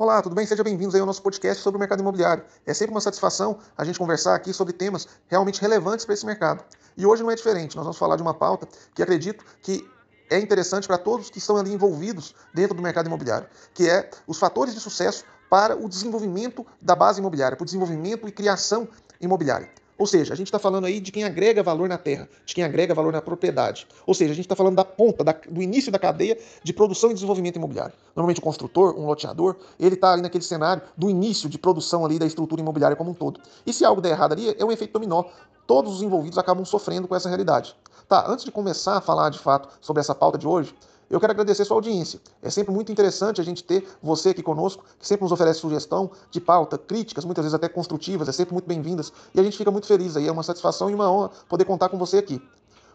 Olá, 0.00 0.22
tudo 0.22 0.34
bem? 0.34 0.46
Sejam 0.46 0.64
bem-vindos 0.64 0.94
ao 0.94 1.04
nosso 1.04 1.20
podcast 1.20 1.62
sobre 1.62 1.76
o 1.76 1.78
mercado 1.78 2.00
imobiliário. 2.00 2.42
É 2.64 2.72
sempre 2.72 2.94
uma 2.94 3.02
satisfação 3.02 3.58
a 3.76 3.84
gente 3.84 3.98
conversar 3.98 4.34
aqui 4.34 4.50
sobre 4.50 4.72
temas 4.72 5.06
realmente 5.28 5.60
relevantes 5.60 6.06
para 6.06 6.14
esse 6.14 6.24
mercado. 6.24 6.64
E 6.96 7.04
hoje 7.04 7.22
não 7.22 7.30
é 7.30 7.34
diferente, 7.34 7.76
nós 7.76 7.84
vamos 7.84 7.98
falar 7.98 8.16
de 8.16 8.22
uma 8.22 8.32
pauta 8.32 8.66
que 8.94 9.02
acredito 9.02 9.44
que 9.60 9.86
é 10.30 10.38
interessante 10.38 10.86
para 10.86 10.96
todos 10.96 11.28
que 11.28 11.36
estão 11.36 11.58
ali 11.58 11.74
envolvidos 11.74 12.34
dentro 12.54 12.74
do 12.74 12.82
mercado 12.82 13.08
imobiliário, 13.08 13.46
que 13.74 13.90
é 13.90 14.08
os 14.26 14.38
fatores 14.38 14.72
de 14.72 14.80
sucesso 14.80 15.22
para 15.50 15.76
o 15.76 15.86
desenvolvimento 15.86 16.66
da 16.80 16.96
base 16.96 17.20
imobiliária, 17.20 17.54
para 17.54 17.64
o 17.64 17.66
desenvolvimento 17.66 18.26
e 18.26 18.32
criação 18.32 18.88
imobiliária. 19.20 19.68
Ou 20.00 20.06
seja, 20.06 20.32
a 20.32 20.36
gente 20.36 20.46
está 20.46 20.58
falando 20.58 20.86
aí 20.86 20.98
de 20.98 21.12
quem 21.12 21.24
agrega 21.24 21.62
valor 21.62 21.86
na 21.86 21.98
terra, 21.98 22.26
de 22.46 22.54
quem 22.54 22.64
agrega 22.64 22.94
valor 22.94 23.12
na 23.12 23.20
propriedade. 23.20 23.86
Ou 24.06 24.14
seja, 24.14 24.32
a 24.32 24.34
gente 24.34 24.46
está 24.46 24.56
falando 24.56 24.76
da 24.76 24.82
ponta, 24.82 25.22
da, 25.22 25.32
do 25.32 25.60
início 25.60 25.92
da 25.92 25.98
cadeia 25.98 26.38
de 26.62 26.72
produção 26.72 27.10
e 27.10 27.14
desenvolvimento 27.14 27.56
imobiliário. 27.56 27.92
Normalmente 28.16 28.40
o 28.40 28.42
construtor, 28.42 28.98
um 28.98 29.04
loteador, 29.04 29.56
ele 29.78 29.96
está 29.96 30.14
ali 30.14 30.22
naquele 30.22 30.42
cenário 30.42 30.82
do 30.96 31.10
início 31.10 31.50
de 31.50 31.58
produção 31.58 32.02
ali 32.02 32.18
da 32.18 32.24
estrutura 32.24 32.62
imobiliária 32.62 32.96
como 32.96 33.10
um 33.10 33.14
todo. 33.14 33.40
E 33.66 33.74
se 33.74 33.84
algo 33.84 34.00
der 34.00 34.12
errado 34.12 34.32
ali, 34.32 34.56
é 34.58 34.64
um 34.64 34.72
efeito 34.72 34.94
dominó. 34.94 35.24
Todos 35.66 35.96
os 35.96 36.02
envolvidos 36.02 36.38
acabam 36.38 36.64
sofrendo 36.64 37.06
com 37.06 37.14
essa 37.14 37.28
realidade. 37.28 37.76
Tá, 38.08 38.24
antes 38.26 38.46
de 38.46 38.50
começar 38.50 38.96
a 38.96 39.00
falar 39.02 39.28
de 39.28 39.38
fato 39.38 39.68
sobre 39.82 40.00
essa 40.00 40.14
pauta 40.14 40.38
de 40.38 40.48
hoje, 40.48 40.74
eu 41.10 41.18
quero 41.18 41.32
agradecer 41.32 41.64
sua 41.64 41.76
audiência. 41.76 42.20
É 42.40 42.48
sempre 42.48 42.72
muito 42.72 42.92
interessante 42.92 43.40
a 43.40 43.44
gente 43.44 43.64
ter 43.64 43.84
você 44.00 44.28
aqui 44.28 44.42
conosco, 44.42 44.84
que 44.98 45.06
sempre 45.06 45.24
nos 45.24 45.32
oferece 45.32 45.58
sugestão 45.58 46.12
de 46.30 46.40
pauta, 46.40 46.78
críticas, 46.78 47.24
muitas 47.24 47.44
vezes 47.44 47.54
até 47.54 47.68
construtivas, 47.68 48.28
é 48.28 48.32
sempre 48.32 48.54
muito 48.54 48.66
bem-vindas. 48.66 49.12
E 49.34 49.40
a 49.40 49.42
gente 49.42 49.58
fica 49.58 49.72
muito 49.72 49.88
feliz 49.88 50.16
aí, 50.16 50.28
é 50.28 50.32
uma 50.32 50.44
satisfação 50.44 50.88
e 50.88 50.94
uma 50.94 51.10
honra 51.10 51.30
poder 51.48 51.64
contar 51.64 51.88
com 51.88 51.98
você 51.98 52.18
aqui. 52.18 52.40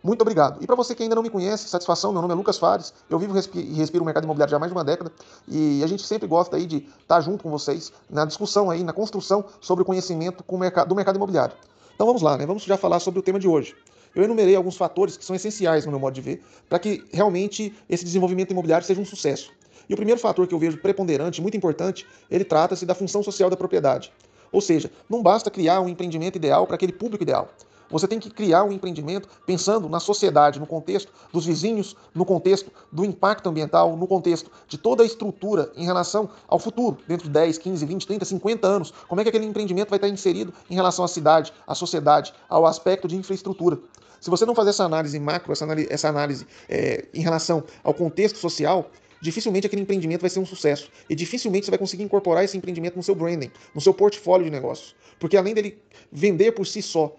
Muito 0.02 0.22
obrigado. 0.22 0.64
E 0.64 0.68
para 0.68 0.76
você 0.76 0.96
que 0.96 1.04
ainda 1.04 1.16
não 1.16 1.24
me 1.24 1.30
conhece, 1.30 1.68
satisfação, 1.68 2.14
meu 2.14 2.22
nome 2.22 2.34
é 2.34 2.38
Lucas 2.38 2.58
Fares, 2.58 2.94
eu 3.10 3.20
vivo 3.20 3.38
e 3.56 3.74
respiro 3.74 4.04
o 4.04 4.06
mercado 4.06 4.24
imobiliário 4.24 4.52
já 4.52 4.58
há 4.58 4.60
mais 4.60 4.72
de 4.72 4.78
uma 4.78 4.84
década 4.84 5.12
e 5.48 5.84
a 5.84 5.88
gente 5.88 6.06
sempre 6.06 6.28
gosta 6.28 6.56
aí 6.56 6.66
de 6.66 6.88
estar 7.02 7.20
junto 7.20 7.44
com 7.44 7.50
vocês 7.50 7.92
na 8.10 8.24
discussão 8.24 8.70
aí, 8.70 8.84
na 8.84 8.94
construção 8.94 9.44
sobre 9.60 9.82
o 9.82 9.86
conhecimento 9.86 10.44
do 10.88 10.96
mercado 10.96 11.16
imobiliário. 11.18 11.56
Então 11.96 12.06
vamos 12.08 12.22
lá, 12.22 12.38
né? 12.38 12.46
Vamos 12.46 12.64
já 12.64 12.78
falar 12.78 13.00
sobre 13.00 13.20
o 13.20 13.24
tema 13.24 13.40
de 13.40 13.48
hoje 13.48 13.76
eu 14.16 14.24
enumerei 14.24 14.56
alguns 14.56 14.78
fatores 14.78 15.18
que 15.18 15.26
são 15.26 15.36
essenciais, 15.36 15.86
no 15.86 15.92
meu 15.92 16.00
modo 16.00 16.14
de 16.14 16.22
ver, 16.22 16.42
para 16.70 16.80
que 16.80 17.04
realmente 17.12 17.74
esse 17.90 18.04
desenvolvimento 18.04 18.52
imobiliário 18.52 18.86
seja 18.88 19.02
um 19.02 19.06
sucesso. 19.06 19.52
E 19.90 19.94
o 19.94 19.98
primeiro 19.98 20.20
fator 20.20 20.48
que 20.48 20.54
eu 20.54 20.60
vejo 20.60 20.78
preponderante, 20.78 21.42
muito 21.42 21.58
importante, 21.58 22.08
ele 22.32 22.44
trata-se 22.44 22.86
da 22.86 22.96
função 22.96 23.22
social 23.22 23.50
da 23.50 23.58
propriedade. 23.58 24.12
Ou 24.52 24.62
seja, 24.62 24.90
não 25.10 25.22
basta 25.22 25.52
criar 25.52 25.82
um 25.82 25.90
empreendimento 25.90 26.38
ideal 26.38 26.66
para 26.66 26.76
aquele 26.76 26.94
público 26.94 27.24
ideal. 27.24 27.50
Você 27.90 28.08
tem 28.08 28.20
que 28.20 28.30
criar 28.30 28.64
um 28.64 28.72
empreendimento 28.72 29.28
pensando 29.46 29.88
na 29.88 30.00
sociedade, 30.00 30.60
no 30.60 30.66
contexto 30.66 31.12
dos 31.32 31.46
vizinhos, 31.46 31.96
no 32.14 32.26
contexto 32.26 32.72
do 32.92 33.06
impacto 33.06 33.48
ambiental, 33.50 33.96
no 33.96 34.08
contexto 34.08 34.50
de 34.68 34.78
toda 34.78 35.04
a 35.04 35.06
estrutura 35.06 35.72
em 35.76 35.86
relação 35.86 36.30
ao 36.48 36.60
futuro, 36.60 36.98
dentro 37.08 37.28
de 37.28 37.34
10, 37.34 37.58
15, 37.58 37.86
20, 37.86 38.08
30, 38.08 38.26
50 38.26 38.68
anos. 38.68 38.94
Como 39.08 39.22
é 39.22 39.24
que 39.24 39.30
aquele 39.30 39.46
empreendimento 39.46 39.90
vai 39.90 39.98
estar 39.98 40.10
inserido 40.10 40.54
em 40.70 40.76
relação 40.76 41.06
à 41.06 41.08
cidade, 41.08 41.54
à 41.68 41.76
sociedade, 41.76 42.34
ao 42.50 42.66
aspecto 42.66 43.08
de 43.08 43.16
infraestrutura. 43.16 43.80
Se 44.20 44.30
você 44.30 44.46
não 44.46 44.56
fazer 44.56 44.72
essa 44.72 44.84
análise 44.84 45.20
macro, 45.20 45.52
essa 45.52 45.66
análise, 45.66 45.88
essa 45.92 46.10
análise 46.10 46.48
é, 46.68 47.06
em 47.14 47.22
relação 47.22 47.64
ao 47.84 47.94
contexto 47.94 48.38
social, 48.40 48.90
dificilmente 49.22 49.68
aquele 49.68 49.84
empreendimento 49.84 50.22
vai 50.22 50.30
ser 50.30 50.40
um 50.40 50.46
sucesso. 50.46 50.90
E 51.10 51.16
dificilmente 51.16 51.66
você 51.66 51.72
vai 51.72 51.78
conseguir 51.78 52.04
incorporar 52.04 52.44
esse 52.44 52.58
empreendimento 52.58 52.96
no 52.96 53.04
seu 53.04 53.14
branding, 53.14 53.52
no 53.74 53.82
seu 53.82 53.94
portfólio 53.94 54.46
de 54.46 54.52
negócios. 54.52 54.96
Porque 55.20 55.38
além 55.38 55.54
dele 55.54 55.78
vender 56.12 56.54
por 56.54 56.66
si 56.66 56.82
só 56.82 57.16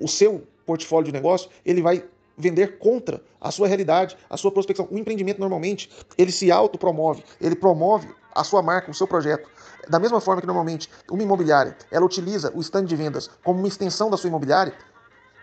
o 0.00 0.08
seu 0.08 0.46
portfólio 0.64 1.06
de 1.06 1.12
negócio, 1.12 1.50
ele 1.64 1.82
vai 1.82 2.04
vender 2.36 2.78
contra 2.78 3.22
a 3.40 3.50
sua 3.50 3.66
realidade, 3.66 4.16
a 4.28 4.36
sua 4.36 4.50
prospecção. 4.50 4.88
O 4.90 4.98
empreendimento 4.98 5.40
normalmente 5.40 5.90
ele 6.18 6.32
se 6.32 6.50
autopromove, 6.50 7.24
ele 7.40 7.56
promove 7.56 8.08
a 8.34 8.44
sua 8.44 8.62
marca, 8.62 8.90
o 8.90 8.94
seu 8.94 9.06
projeto. 9.06 9.48
Da 9.88 9.98
mesma 9.98 10.20
forma 10.20 10.40
que 10.40 10.46
normalmente 10.46 10.90
uma 11.10 11.22
imobiliária, 11.22 11.76
ela 11.90 12.04
utiliza 12.04 12.52
o 12.54 12.60
stand 12.60 12.84
de 12.84 12.96
vendas 12.96 13.30
como 13.42 13.58
uma 13.58 13.68
extensão 13.68 14.10
da 14.10 14.16
sua 14.16 14.28
imobiliária, 14.28 14.74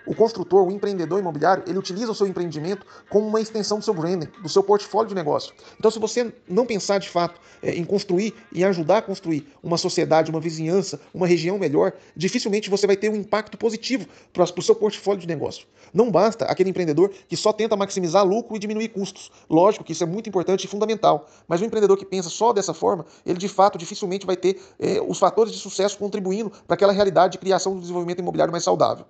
o 0.06 0.16
construtor, 0.16 0.68
o 0.68 0.72
empreendedor 0.72 1.20
imobiliário, 1.20 1.64
ele 1.68 1.78
utiliza 1.78 2.12
o 2.12 2.16
seu 2.16 2.28
empreendimento 2.28 2.86
como 3.10 3.28
uma 3.28 3.42
extensão 3.42 3.80
do 3.80 3.86
seu 3.86 3.94
branding, 3.94 4.28
do 4.42 4.50
seu 4.50 4.64
portfólio 4.64 5.10
de 5.10 5.16
negócio. 5.16 5.54
Então, 5.80 5.90
se 5.90 6.00
você 6.00 6.34
não 6.48 6.66
pensar 6.66 6.98
de 6.98 7.10
fato 7.10 7.40
é, 7.62 7.72
em 7.72 7.84
construir 7.84 8.34
e 8.52 8.64
ajudar 8.64 8.98
a 9.00 9.02
construir 9.02 9.48
uma 9.62 9.78
sociedade, 9.78 10.30
uma 10.30 10.40
vizinhança, 10.40 11.00
uma 11.14 11.28
região 11.28 11.58
melhor, 11.58 11.94
dificilmente 12.16 12.70
você 12.70 12.88
vai 12.88 12.98
ter 12.98 13.10
um 13.10 13.16
impacto 13.16 13.58
positivo 13.58 14.06
para 14.32 14.44
o 14.44 14.62
seu 14.62 14.76
portfólio 14.76 15.22
de 15.22 15.28
negócio. 15.28 15.66
Não 15.94 16.12
basta 16.12 16.46
aquele 16.46 16.70
empreendedor 16.70 17.12
que 17.28 17.38
só 17.38 17.54
tenta 17.54 17.76
maximizar 17.76 18.26
lucro 18.26 18.56
e 18.56 18.60
diminuir 18.60 18.90
custos. 18.90 19.32
Lógico 19.50 19.84
que 19.84 19.92
isso 19.92 20.04
é 20.04 20.08
muito 20.08 20.28
importante 20.28 20.66
e 20.66 20.68
fundamental, 20.68 21.28
mas 21.48 21.62
o 21.62 21.66
empreendedor 21.66 21.98
que 21.98 22.06
pensa 22.06 22.30
só 22.30 22.52
dessa 22.52 22.74
forma, 22.74 23.06
ele 23.26 23.38
de 23.38 23.48
fato 23.48 23.78
dificilmente 23.78 24.26
vai 24.26 24.36
ter 24.36 24.60
é, 24.80 25.02
os 25.02 25.20
fatores 25.20 25.52
de 25.52 25.60
sucesso 25.60 25.98
contribuindo 25.98 26.52
para 26.68 26.76
aquela 26.76 26.94
realidade 26.94 27.34
de 27.34 27.38
criação 27.38 27.74
do 27.74 27.82
desenvolvimento 27.82 28.20
imobiliário 28.20 28.52
mais 28.52 28.64
saudável. 28.64 29.06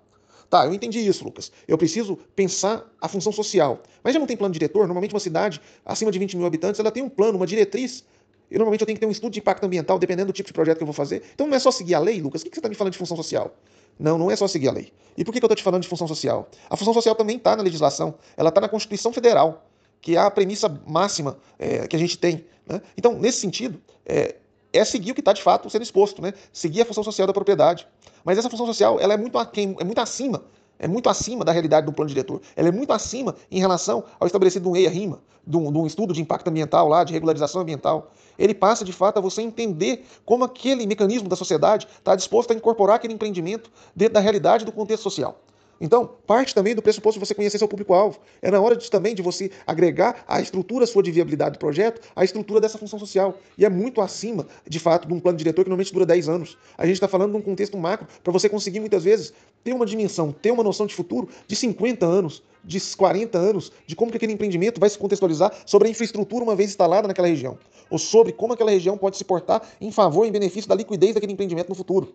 Tá, 0.54 0.68
eu 0.68 0.74
entendi 0.76 1.00
isso, 1.00 1.24
Lucas. 1.24 1.52
Eu 1.68 1.80
preciso 1.80 2.16
pensar 2.36 2.88
a 3.02 3.08
função 3.08 3.32
social. 3.32 3.82
Mas 4.04 4.14
já 4.14 4.20
não 4.20 4.28
tem 4.28 4.38
plano 4.38 4.54
diretor? 4.54 4.86
Normalmente 4.86 5.12
uma 5.12 5.20
cidade 5.20 5.60
acima 5.84 6.12
de 6.12 6.20
20 6.20 6.38
mil 6.38 6.46
habitantes, 6.46 6.80
ela 6.80 6.92
tem 6.92 7.02
um 7.02 7.10
plano, 7.10 7.38
uma 7.38 7.48
diretriz. 7.48 8.04
E 8.52 8.54
normalmente 8.54 8.82
eu 8.82 8.86
tenho 8.86 8.96
que 8.96 9.00
ter 9.00 9.08
um 9.08 9.12
estudo 9.12 9.34
de 9.34 9.40
impacto 9.40 9.64
ambiental, 9.64 9.98
dependendo 9.98 10.32
do 10.32 10.36
tipo 10.36 10.46
de 10.46 10.54
projeto 10.54 10.78
que 10.78 10.84
eu 10.84 10.86
vou 10.86 10.94
fazer. 10.94 11.24
Então 11.34 11.48
não 11.48 11.56
é 11.56 11.60
só 11.60 11.72
seguir 11.72 11.96
a 11.96 12.00
lei, 12.00 12.22
Lucas. 12.22 12.44
O 12.44 12.46
que 12.46 12.52
você 12.52 12.60
está 12.60 12.70
me 12.70 12.76
falando 12.76 12.92
de 12.92 13.00
função 13.00 13.18
social? 13.18 13.52
Não, 13.98 14.16
não 14.20 14.30
é 14.30 14.36
só 14.36 14.48
seguir 14.48 14.68
a 14.68 14.72
lei. 14.72 14.94
E 15.18 15.26
por 15.26 15.32
que 15.32 15.40
eu 15.40 15.48
estou 15.48 15.56
te 15.56 15.64
falando 15.64 15.82
de 15.82 15.88
função 15.88 16.08
social? 16.08 16.48
A 16.70 16.78
função 16.78 16.94
social 16.94 17.16
também 17.16 17.38
está 17.38 17.56
na 17.56 17.64
legislação. 17.64 18.14
Ela 18.38 18.50
está 18.50 18.62
na 18.62 18.70
Constituição 18.70 19.12
Federal, 19.12 19.66
que 20.00 20.16
é 20.16 20.20
a 20.20 20.30
premissa 20.30 20.70
máxima 20.86 21.36
é, 21.58 21.88
que 21.88 21.96
a 21.96 22.00
gente 22.00 22.16
tem. 22.16 22.46
Né? 22.68 22.80
Então, 22.96 23.18
nesse 23.18 23.40
sentido, 23.40 23.82
é, 24.06 24.36
é 24.74 24.84
seguir 24.84 25.12
o 25.12 25.14
que 25.14 25.22
está 25.22 25.32
de 25.32 25.42
fato 25.42 25.70
sendo 25.70 25.84
exposto, 25.84 26.22
né? 26.22 26.34
seguir 26.52 26.82
a 26.82 26.86
função 26.86 27.04
social 27.04 27.28
da 27.28 27.34
propriedade. 27.34 27.88
Mas 28.26 28.38
essa 28.38 28.50
função 28.50 28.66
social 28.66 29.00
ela 29.00 29.14
é 29.14 29.18
muito, 29.18 29.38
aquém, 29.38 29.76
é 29.80 29.84
muito 29.84 30.02
acima, 30.02 30.44
é 30.80 30.88
muito 30.88 31.08
acima 31.10 31.46
da 31.46 31.52
realidade 31.52 31.86
do 31.86 31.94
plano 31.94 32.10
diretor. 32.10 32.42
Ela 32.56 32.70
é 32.70 32.72
muito 32.72 32.92
acima 32.92 33.36
em 33.52 33.60
relação 33.60 34.04
ao 34.20 34.26
estabelecido 34.26 34.70
um 34.70 34.76
EIA-RIMA, 34.76 35.22
de 35.46 35.58
um 35.58 35.86
estudo 35.86 36.14
de 36.14 36.22
impacto 36.22 36.48
ambiental 36.50 36.88
lá, 36.88 37.04
de 37.04 37.14
regularização 37.14 37.62
ambiental. 37.62 38.12
Ele 38.38 38.54
passa 38.54 38.84
de 38.84 38.92
fato 38.92 39.18
a 39.18 39.22
você 39.22 39.42
entender 39.42 40.06
como 40.26 40.44
aquele 40.44 40.88
mecanismo 40.88 41.30
da 41.30 41.36
sociedade 41.36 41.88
está 41.98 42.16
disposto 42.16 42.52
a 42.52 42.56
incorporar 42.56 42.96
aquele 42.96 43.14
empreendimento 43.14 43.72
dentro 43.96 44.16
da 44.16 44.20
realidade 44.20 44.66
do 44.66 44.72
contexto 44.72 45.04
social. 45.04 45.40
Então, 45.80 46.10
parte 46.26 46.54
também 46.54 46.76
do 46.76 46.82
pressuposto 46.82 47.20
de 47.20 47.26
você 47.26 47.34
conhecer 47.34 47.58
seu 47.58 47.68
público-alvo. 47.68 48.20
É 48.42 48.50
na 48.50 48.60
hora 48.60 48.76
de, 48.76 48.90
também 48.90 49.14
de 49.14 49.22
você 49.22 49.52
agregar 49.66 50.24
a 50.28 50.40
estrutura 50.40 50.86
sua 50.86 51.04
de 51.04 51.12
viabilidade 51.12 51.54
do 51.54 51.60
projeto, 51.60 52.02
a 52.16 52.24
estrutura 52.24 52.62
dessa 52.62 52.78
função 52.78 52.98
social. 53.00 53.38
E 53.58 53.66
é 53.66 53.70
muito 53.70 54.02
acima, 54.02 54.48
de 54.68 54.80
fato, 54.80 55.08
de 55.08 55.14
um 55.14 55.20
plano 55.20 55.38
diretor 55.38 55.64
que 55.64 55.70
normalmente 55.70 55.92
dura 55.92 56.06
10 56.06 56.30
anos. 56.30 56.58
A 56.78 56.86
gente 56.86 56.96
está 56.96 57.08
falando 57.08 57.32
de 57.32 57.38
um 57.38 57.42
contexto 57.42 57.78
macro 57.78 58.08
para 58.24 58.32
você 58.32 58.48
conseguir, 58.48 58.80
muitas 58.80 59.04
vezes, 59.04 59.34
ter 59.64 59.74
uma 59.74 59.86
dimensão, 59.86 60.32
ter 60.32 60.52
uma 60.52 60.64
noção 60.64 60.86
de 60.86 60.94
futuro 60.94 61.28
de 61.48 61.56
50 61.56 62.06
anos, 62.06 62.44
de 62.64 62.80
40 62.96 63.38
anos, 63.38 63.72
de 63.86 63.96
como 63.96 64.12
que 64.12 64.18
aquele 64.18 64.34
empreendimento 64.34 64.80
vai 64.80 64.90
se 64.90 64.98
contextualizar 64.98 65.54
sobre 65.66 65.88
a 65.88 65.92
infraestrutura 65.92 66.44
uma 66.44 66.56
vez 66.56 66.70
instalada 66.70 67.08
naquela 67.08 67.28
região. 67.28 67.58
Ou 67.90 67.98
sobre 67.98 68.32
como 68.32 68.54
aquela 68.54 68.72
região 68.72 68.98
pode 68.98 69.18
se 69.18 69.24
portar 69.24 69.62
em 69.82 69.92
favor, 69.92 70.26
em 70.26 70.32
benefício 70.32 70.70
da 70.70 70.76
liquidez 70.76 71.14
daquele 71.14 71.34
empreendimento 71.34 71.70
no 71.70 71.76
futuro. 71.76 72.14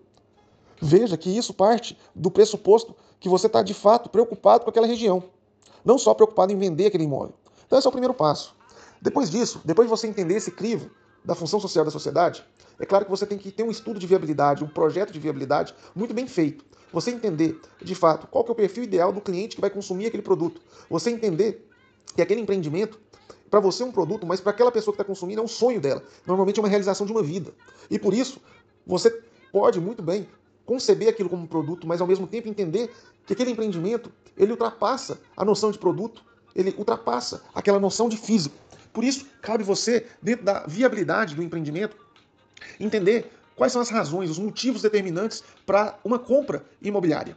Veja 0.80 1.16
que 1.16 1.36
isso 1.36 1.52
parte 1.52 1.98
do 2.14 2.30
pressuposto 2.30 2.94
que 3.18 3.28
você 3.28 3.46
está 3.46 3.62
de 3.62 3.74
fato 3.74 4.08
preocupado 4.08 4.64
com 4.64 4.70
aquela 4.70 4.86
região, 4.86 5.24
não 5.84 5.98
só 5.98 6.14
preocupado 6.14 6.52
em 6.52 6.58
vender 6.58 6.86
aquele 6.86 7.04
imóvel. 7.04 7.34
Então, 7.66 7.78
esse 7.78 7.86
é 7.86 7.90
o 7.90 7.92
primeiro 7.92 8.14
passo. 8.14 8.54
Depois 9.00 9.30
disso, 9.30 9.60
depois 9.64 9.86
de 9.86 9.90
você 9.90 10.06
entender 10.06 10.34
esse 10.34 10.50
crivo 10.50 10.90
da 11.24 11.34
função 11.34 11.60
social 11.60 11.84
da 11.84 11.90
sociedade, 11.90 12.44
é 12.78 12.86
claro 12.86 13.04
que 13.04 13.10
você 13.10 13.26
tem 13.26 13.36
que 13.36 13.50
ter 13.50 13.62
um 13.62 13.70
estudo 13.70 13.98
de 13.98 14.06
viabilidade, 14.06 14.62
um 14.62 14.68
projeto 14.68 15.12
de 15.12 15.18
viabilidade 15.18 15.74
muito 15.94 16.14
bem 16.14 16.26
feito. 16.26 16.64
Você 16.92 17.10
entender, 17.10 17.60
de 17.82 17.94
fato, 17.94 18.26
qual 18.28 18.44
que 18.44 18.50
é 18.50 18.52
o 18.52 18.56
perfil 18.56 18.84
ideal 18.84 19.12
do 19.12 19.20
cliente 19.20 19.56
que 19.56 19.60
vai 19.60 19.68
consumir 19.68 20.06
aquele 20.06 20.22
produto. 20.22 20.60
Você 20.88 21.10
entender 21.10 21.68
que 22.14 22.22
aquele 22.22 22.40
empreendimento, 22.40 22.98
para 23.50 23.60
você 23.60 23.82
é 23.82 23.86
um 23.86 23.92
produto, 23.92 24.26
mas 24.26 24.40
para 24.40 24.52
aquela 24.52 24.72
pessoa 24.72 24.94
que 24.94 25.00
está 25.00 25.04
consumindo 25.04 25.40
é 25.40 25.44
um 25.44 25.48
sonho 25.48 25.80
dela. 25.80 26.02
Normalmente 26.26 26.58
é 26.58 26.62
uma 26.62 26.68
realização 26.68 27.04
de 27.04 27.12
uma 27.12 27.22
vida. 27.22 27.52
E 27.90 27.98
por 27.98 28.14
isso, 28.14 28.40
você 28.86 29.10
pode 29.52 29.80
muito 29.80 30.02
bem 30.02 30.26
conceber 30.68 31.08
aquilo 31.08 31.30
como 31.30 31.48
produto, 31.48 31.86
mas 31.86 32.02
ao 32.02 32.06
mesmo 32.06 32.26
tempo 32.26 32.46
entender 32.46 32.94
que 33.24 33.32
aquele 33.32 33.52
empreendimento 33.52 34.12
ele 34.36 34.50
ultrapassa 34.50 35.18
a 35.34 35.42
noção 35.42 35.70
de 35.70 35.78
produto, 35.78 36.22
ele 36.54 36.74
ultrapassa 36.76 37.42
aquela 37.54 37.80
noção 37.80 38.06
de 38.06 38.18
físico. 38.18 38.54
Por 38.92 39.02
isso, 39.02 39.26
cabe 39.40 39.64
você, 39.64 40.06
dentro 40.20 40.44
da 40.44 40.66
viabilidade 40.66 41.34
do 41.34 41.42
empreendimento, 41.42 41.96
entender 42.78 43.32
quais 43.56 43.72
são 43.72 43.80
as 43.80 43.88
razões, 43.88 44.28
os 44.28 44.38
motivos 44.38 44.82
determinantes 44.82 45.42
para 45.64 45.98
uma 46.04 46.18
compra 46.18 46.62
imobiliária. 46.82 47.34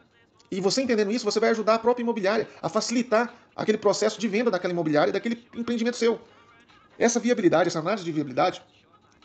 E 0.51 0.60
você 0.60 0.81
entendendo 0.81 1.10
isso, 1.13 1.24
você 1.24 1.39
vai 1.39 1.51
ajudar 1.51 1.75
a 1.75 1.80
própria 1.80 2.04
imobiliária 2.04 2.50
a 2.62 2.68
facilitar 2.68 3.34
aquele 3.56 3.77
processo 3.77 4.19
de 4.19 4.27
venda 4.27 4.51
daquela 4.51 4.74
imobiliária, 4.74 5.13
daquele 5.13 5.48
empreendimento 5.56 5.95
seu. 5.95 6.19
Essa 7.00 7.18
viabilidade, 7.18 7.69
essa 7.69 7.80
análise 7.80 8.04
de 8.04 8.12
viabilidade, 8.12 8.62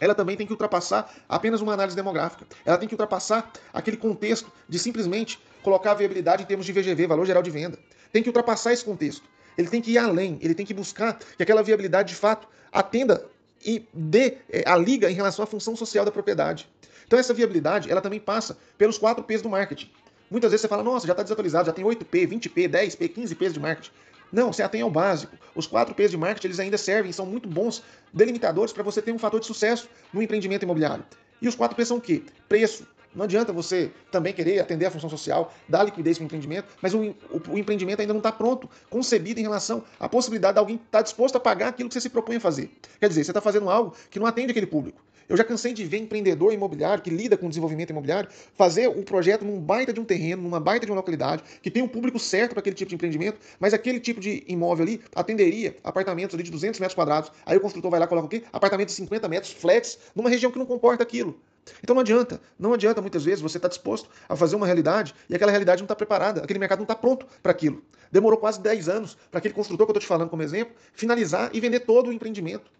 ela 0.00 0.14
também 0.14 0.36
tem 0.36 0.46
que 0.46 0.52
ultrapassar 0.52 1.12
apenas 1.28 1.60
uma 1.60 1.72
análise 1.72 1.96
demográfica. 1.96 2.46
Ela 2.64 2.78
tem 2.78 2.88
que 2.88 2.94
ultrapassar 2.94 3.50
aquele 3.72 3.96
contexto 3.96 4.50
de 4.68 4.78
simplesmente 4.78 5.38
colocar 5.62 5.92
a 5.92 5.94
viabilidade 5.94 6.42
em 6.42 6.46
termos 6.46 6.66
de 6.66 6.72
VGV, 6.72 7.06
valor 7.06 7.26
geral 7.26 7.42
de 7.42 7.50
venda. 7.50 7.78
Tem 8.12 8.22
que 8.22 8.28
ultrapassar 8.28 8.72
esse 8.72 8.84
contexto. 8.84 9.22
Ele 9.56 9.68
tem 9.68 9.80
que 9.80 9.92
ir 9.92 9.98
além, 9.98 10.38
ele 10.42 10.54
tem 10.54 10.66
que 10.66 10.74
buscar 10.74 11.18
que 11.36 11.42
aquela 11.42 11.62
viabilidade 11.62 12.10
de 12.10 12.14
fato 12.14 12.46
atenda 12.70 13.26
e 13.64 13.86
dê 13.92 14.38
é, 14.50 14.64
a 14.66 14.76
liga 14.76 15.10
em 15.10 15.14
relação 15.14 15.42
à 15.42 15.46
função 15.46 15.74
social 15.74 16.04
da 16.04 16.10
propriedade. 16.10 16.68
Então 17.06 17.18
essa 17.18 17.32
viabilidade, 17.32 17.90
ela 17.90 18.00
também 18.00 18.20
passa 18.20 18.58
pelos 18.76 18.98
quatro 18.98 19.24
P's 19.24 19.40
do 19.40 19.48
marketing. 19.48 19.90
Muitas 20.30 20.50
vezes 20.50 20.62
você 20.62 20.68
fala, 20.68 20.82
nossa, 20.82 21.06
já 21.06 21.12
está 21.12 21.22
desatualizado, 21.22 21.66
já 21.66 21.72
tem 21.72 21.84
8P, 21.84 22.28
20P, 22.28 22.68
10P, 22.68 23.14
15Ps 23.14 23.52
de 23.52 23.60
marketing. 23.60 23.90
Não, 24.32 24.52
você 24.52 24.62
atém 24.62 24.82
ao 24.82 24.90
básico. 24.90 25.36
Os 25.54 25.66
quatro 25.66 25.94
P's 25.94 26.10
de 26.10 26.16
marketing 26.16 26.48
eles 26.48 26.60
ainda 26.60 26.78
servem, 26.78 27.12
são 27.12 27.26
muito 27.26 27.48
bons 27.48 27.82
delimitadores 28.12 28.72
para 28.72 28.82
você 28.82 29.00
ter 29.00 29.12
um 29.12 29.18
fator 29.18 29.40
de 29.40 29.46
sucesso 29.46 29.88
no 30.12 30.22
empreendimento 30.22 30.64
imobiliário. 30.64 31.04
E 31.40 31.48
os 31.48 31.54
quatro 31.54 31.76
P's 31.76 31.88
são 31.88 31.98
o 31.98 32.00
quê? 32.00 32.22
Preço. 32.48 32.86
Não 33.14 33.24
adianta 33.24 33.50
você 33.50 33.90
também 34.10 34.34
querer 34.34 34.60
atender 34.60 34.84
a 34.84 34.90
função 34.90 35.08
social, 35.08 35.54
dar 35.66 35.82
liquidez 35.84 36.18
para 36.18 36.24
o 36.24 36.26
empreendimento, 36.26 36.68
mas 36.82 36.92
o, 36.92 36.98
o, 37.00 37.40
o 37.48 37.58
empreendimento 37.58 38.00
ainda 38.00 38.12
não 38.12 38.18
está 38.18 38.30
pronto, 38.30 38.68
concebido 38.90 39.40
em 39.40 39.42
relação 39.42 39.82
à 39.98 40.06
possibilidade 40.06 40.52
de 40.52 40.58
alguém 40.58 40.76
estar 40.76 40.98
tá 40.98 41.02
disposto 41.02 41.36
a 41.36 41.40
pagar 41.40 41.68
aquilo 41.68 41.88
que 41.88 41.94
você 41.94 42.00
se 42.02 42.10
propõe 42.10 42.36
a 42.36 42.40
fazer. 42.40 42.70
Quer 43.00 43.08
dizer, 43.08 43.24
você 43.24 43.30
está 43.30 43.40
fazendo 43.40 43.70
algo 43.70 43.96
que 44.10 44.18
não 44.18 44.26
atende 44.26 44.50
aquele 44.50 44.66
público. 44.66 45.02
Eu 45.28 45.36
já 45.36 45.42
cansei 45.42 45.72
de 45.72 45.84
ver 45.84 45.98
empreendedor 45.98 46.52
imobiliário 46.52 47.02
que 47.02 47.10
lida 47.10 47.36
com 47.36 47.48
desenvolvimento 47.48 47.90
imobiliário 47.90 48.30
fazer 48.54 48.86
o 48.86 49.02
projeto 49.02 49.44
num 49.44 49.60
baita 49.60 49.92
de 49.92 49.98
um 49.98 50.04
terreno, 50.04 50.42
numa 50.42 50.60
baita 50.60 50.86
de 50.86 50.92
uma 50.92 50.96
localidade, 50.96 51.42
que 51.60 51.70
tem 51.70 51.82
um 51.82 51.88
público 51.88 52.18
certo 52.18 52.50
para 52.50 52.60
aquele 52.60 52.76
tipo 52.76 52.88
de 52.88 52.94
empreendimento, 52.94 53.38
mas 53.58 53.74
aquele 53.74 53.98
tipo 53.98 54.20
de 54.20 54.44
imóvel 54.46 54.84
ali 54.84 55.00
atenderia 55.14 55.76
apartamentos 55.82 56.34
ali 56.34 56.44
de 56.44 56.50
200 56.50 56.78
metros 56.78 56.94
quadrados. 56.94 57.32
Aí 57.44 57.56
o 57.56 57.60
construtor 57.60 57.90
vai 57.90 57.98
lá 57.98 58.06
e 58.06 58.08
coloca 58.08 58.26
o 58.26 58.30
quê? 58.30 58.44
Apartamento 58.52 58.88
de 58.88 58.94
50 58.94 59.28
metros, 59.28 59.52
flats, 59.52 59.98
numa 60.14 60.30
região 60.30 60.52
que 60.52 60.58
não 60.58 60.66
comporta 60.66 61.02
aquilo. 61.02 61.36
Então 61.82 61.94
não 61.94 62.02
adianta, 62.02 62.40
não 62.56 62.72
adianta 62.72 63.00
muitas 63.00 63.24
vezes 63.24 63.40
você 63.40 63.58
estar 63.58 63.68
tá 63.68 63.74
disposto 63.74 64.08
a 64.28 64.36
fazer 64.36 64.54
uma 64.54 64.66
realidade 64.66 65.12
e 65.28 65.34
aquela 65.34 65.50
realidade 65.50 65.82
não 65.82 65.86
está 65.86 65.96
preparada, 65.96 66.40
aquele 66.42 66.60
mercado 66.60 66.78
não 66.78 66.84
está 66.84 66.94
pronto 66.94 67.26
para 67.42 67.50
aquilo. 67.50 67.82
Demorou 68.12 68.38
quase 68.38 68.60
10 68.60 68.88
anos 68.88 69.18
para 69.30 69.38
aquele 69.38 69.54
construtor 69.54 69.86
que 69.86 69.90
eu 69.90 69.94
estou 69.94 70.02
te 70.02 70.06
falando 70.06 70.30
como 70.30 70.42
exemplo 70.42 70.74
finalizar 70.94 71.50
e 71.52 71.60
vender 71.60 71.80
todo 71.80 72.08
o 72.08 72.12
empreendimento. 72.12 72.70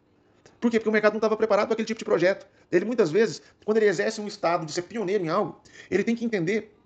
Por 0.66 0.70
quê? 0.72 0.80
Porque 0.80 0.88
o 0.88 0.92
mercado 0.92 1.12
não 1.12 1.18
estava 1.18 1.36
preparado 1.36 1.68
para 1.68 1.74
aquele 1.74 1.86
tipo 1.86 1.98
de 1.98 2.04
projeto. 2.04 2.44
Ele 2.72 2.84
muitas 2.84 3.08
vezes, 3.08 3.40
quando 3.64 3.76
ele 3.76 3.86
exerce 3.86 4.20
um 4.20 4.26
estado 4.26 4.66
de 4.66 4.72
ser 4.72 4.82
pioneiro 4.82 5.24
em 5.24 5.28
algo, 5.28 5.60
ele 5.88 6.02
tem 6.02 6.16
que 6.16 6.24
entender 6.24 6.76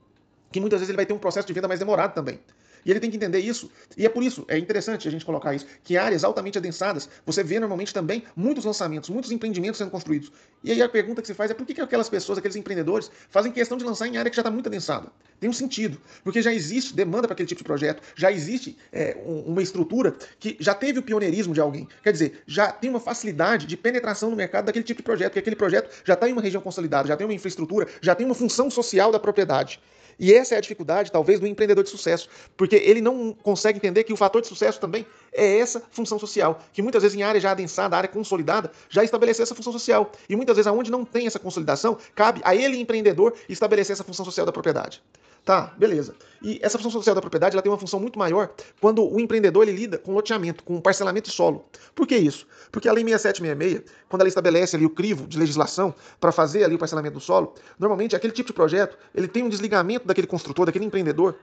que 0.52 0.60
muitas 0.60 0.80
vezes 0.80 0.90
ele 0.90 0.96
vai 0.96 1.06
ter 1.06 1.14
um 1.14 1.18
processo 1.18 1.46
de 1.46 1.54
venda 1.54 1.66
mais 1.66 1.80
demorado 1.80 2.12
também. 2.12 2.38
E 2.84 2.90
ele 2.90 3.00
tem 3.00 3.10
que 3.10 3.16
entender 3.16 3.38
isso. 3.38 3.70
E 3.96 4.06
é 4.06 4.08
por 4.08 4.22
isso, 4.22 4.44
é 4.48 4.58
interessante 4.58 5.06
a 5.06 5.10
gente 5.10 5.24
colocar 5.24 5.54
isso, 5.54 5.66
que 5.84 5.96
áreas 5.96 6.24
altamente 6.24 6.58
adensadas, 6.58 7.08
você 7.24 7.42
vê 7.42 7.58
normalmente 7.60 7.92
também 7.92 8.24
muitos 8.34 8.64
lançamentos, 8.64 9.10
muitos 9.10 9.30
empreendimentos 9.30 9.78
sendo 9.78 9.90
construídos. 9.90 10.32
E 10.62 10.72
aí 10.72 10.82
a 10.82 10.88
pergunta 10.88 11.20
que 11.22 11.26
se 11.26 11.34
faz 11.34 11.50
é 11.50 11.54
por 11.54 11.66
que, 11.66 11.74
que 11.74 11.80
aquelas 11.80 12.08
pessoas, 12.08 12.38
aqueles 12.38 12.56
empreendedores, 12.56 13.10
fazem 13.30 13.50
questão 13.50 13.78
de 13.78 13.84
lançar 13.84 14.06
em 14.06 14.16
área 14.16 14.30
que 14.30 14.36
já 14.36 14.42
está 14.42 14.50
muito 14.50 14.68
adensada? 14.68 15.08
Tem 15.38 15.48
um 15.48 15.54
sentido, 15.54 15.98
porque 16.22 16.42
já 16.42 16.52
existe 16.52 16.94
demanda 16.94 17.26
para 17.26 17.32
aquele 17.32 17.48
tipo 17.48 17.60
de 17.60 17.64
projeto, 17.64 18.02
já 18.14 18.30
existe 18.30 18.76
é, 18.92 19.16
uma 19.24 19.62
estrutura 19.62 20.14
que 20.38 20.56
já 20.60 20.74
teve 20.74 20.98
o 20.98 21.02
pioneirismo 21.02 21.54
de 21.54 21.60
alguém. 21.60 21.88
Quer 22.02 22.12
dizer, 22.12 22.42
já 22.46 22.70
tem 22.70 22.90
uma 22.90 23.00
facilidade 23.00 23.66
de 23.66 23.76
penetração 23.76 24.28
no 24.30 24.36
mercado 24.36 24.66
daquele 24.66 24.84
tipo 24.84 24.98
de 24.98 25.02
projeto, 25.02 25.30
porque 25.30 25.38
aquele 25.38 25.56
projeto 25.56 25.90
já 26.04 26.14
está 26.14 26.28
em 26.28 26.32
uma 26.32 26.42
região 26.42 26.60
consolidada, 26.60 27.08
já 27.08 27.16
tem 27.16 27.26
uma 27.26 27.32
infraestrutura, 27.32 27.88
já 28.02 28.14
tem 28.14 28.26
uma 28.26 28.34
função 28.34 28.70
social 28.70 29.10
da 29.10 29.18
propriedade. 29.18 29.80
E 30.20 30.34
essa 30.34 30.54
é 30.54 30.58
a 30.58 30.60
dificuldade, 30.60 31.10
talvez, 31.10 31.40
do 31.40 31.46
empreendedor 31.46 31.82
de 31.82 31.88
sucesso, 31.88 32.28
porque 32.54 32.76
ele 32.76 33.00
não 33.00 33.32
consegue 33.32 33.78
entender 33.78 34.04
que 34.04 34.12
o 34.12 34.16
fator 34.16 34.42
de 34.42 34.48
sucesso 34.48 34.78
também 34.78 35.06
é 35.32 35.58
essa 35.58 35.82
função 35.90 36.18
social, 36.18 36.60
que 36.72 36.82
muitas 36.82 37.02
vezes 37.02 37.16
em 37.16 37.22
área 37.22 37.40
já 37.40 37.50
adensada, 37.50 37.96
área 37.96 38.08
consolidada, 38.08 38.70
já 38.88 39.04
estabeleceu 39.04 39.42
essa 39.42 39.54
função 39.54 39.72
social. 39.72 40.10
E 40.28 40.36
muitas 40.36 40.56
vezes, 40.56 40.66
aonde 40.66 40.90
não 40.90 41.04
tem 41.04 41.26
essa 41.26 41.38
consolidação, 41.38 41.96
cabe 42.14 42.40
a 42.44 42.54
ele, 42.54 42.78
empreendedor, 42.78 43.34
estabelecer 43.48 43.94
essa 43.94 44.04
função 44.04 44.24
social 44.24 44.46
da 44.46 44.52
propriedade. 44.52 45.02
Tá, 45.44 45.72
beleza. 45.78 46.14
E 46.42 46.58
essa 46.62 46.78
função 46.78 46.90
social 46.90 47.14
da 47.14 47.20
propriedade 47.20 47.54
ela 47.54 47.62
tem 47.62 47.72
uma 47.72 47.78
função 47.78 47.98
muito 47.98 48.18
maior 48.18 48.50
quando 48.78 49.02
o 49.02 49.18
empreendedor 49.18 49.66
ele 49.66 49.76
lida 49.76 49.96
com 49.96 50.12
loteamento, 50.12 50.62
com 50.62 50.80
parcelamento 50.80 51.30
de 51.30 51.34
solo. 51.34 51.64
Por 51.94 52.06
que 52.06 52.16
isso? 52.16 52.46
Porque 52.70 52.88
a 52.88 52.92
Lei 52.92 53.02
6766, 53.02 53.90
quando 54.08 54.20
ela 54.20 54.28
estabelece 54.28 54.76
ali 54.76 54.84
o 54.84 54.90
crivo 54.90 55.26
de 55.26 55.38
legislação 55.38 55.94
para 56.20 56.30
fazer 56.30 56.64
ali 56.64 56.74
o 56.74 56.78
parcelamento 56.78 57.14
do 57.14 57.20
solo, 57.20 57.54
normalmente 57.78 58.14
aquele 58.14 58.32
tipo 58.32 58.48
de 58.48 58.52
projeto 58.52 58.98
ele 59.14 59.28
tem 59.28 59.42
um 59.42 59.48
desligamento 59.48 60.06
daquele 60.06 60.26
construtor, 60.26 60.66
daquele 60.66 60.84
empreendedor 60.84 61.36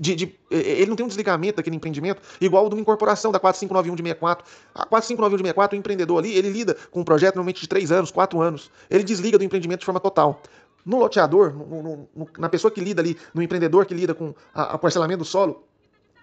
de, 0.00 0.14
de, 0.14 0.34
ele 0.50 0.86
não 0.86 0.96
tem 0.96 1.04
um 1.04 1.08
desligamento 1.08 1.56
daquele 1.56 1.76
empreendimento 1.76 2.22
igual 2.40 2.70
de 2.70 2.74
uma 2.74 2.80
incorporação 2.80 3.30
da 3.30 3.38
4591 3.38 3.94
de 3.94 4.02
64. 4.02 4.46
A 4.74 4.86
4591 4.86 5.36
de 5.36 5.42
64, 5.42 5.76
o 5.76 5.78
empreendedor 5.78 6.18
ali, 6.18 6.34
ele 6.34 6.48
lida 6.48 6.74
com 6.90 7.00
um 7.00 7.04
projeto 7.04 7.34
normalmente 7.34 7.60
de 7.60 7.68
3 7.68 7.92
anos, 7.92 8.10
4 8.10 8.40
anos. 8.40 8.70
Ele 8.88 9.04
desliga 9.04 9.36
do 9.36 9.44
empreendimento 9.44 9.80
de 9.80 9.84
forma 9.84 10.00
total. 10.00 10.40
No 10.86 10.98
loteador, 10.98 11.52
no, 11.52 12.08
no, 12.16 12.28
na 12.38 12.48
pessoa 12.48 12.70
que 12.70 12.80
lida 12.80 13.02
ali, 13.02 13.14
no 13.34 13.42
empreendedor 13.42 13.84
que 13.84 13.92
lida 13.92 14.14
com 14.14 14.34
a 14.54 14.78
parcelamento 14.78 15.18
do 15.18 15.24
solo, 15.26 15.62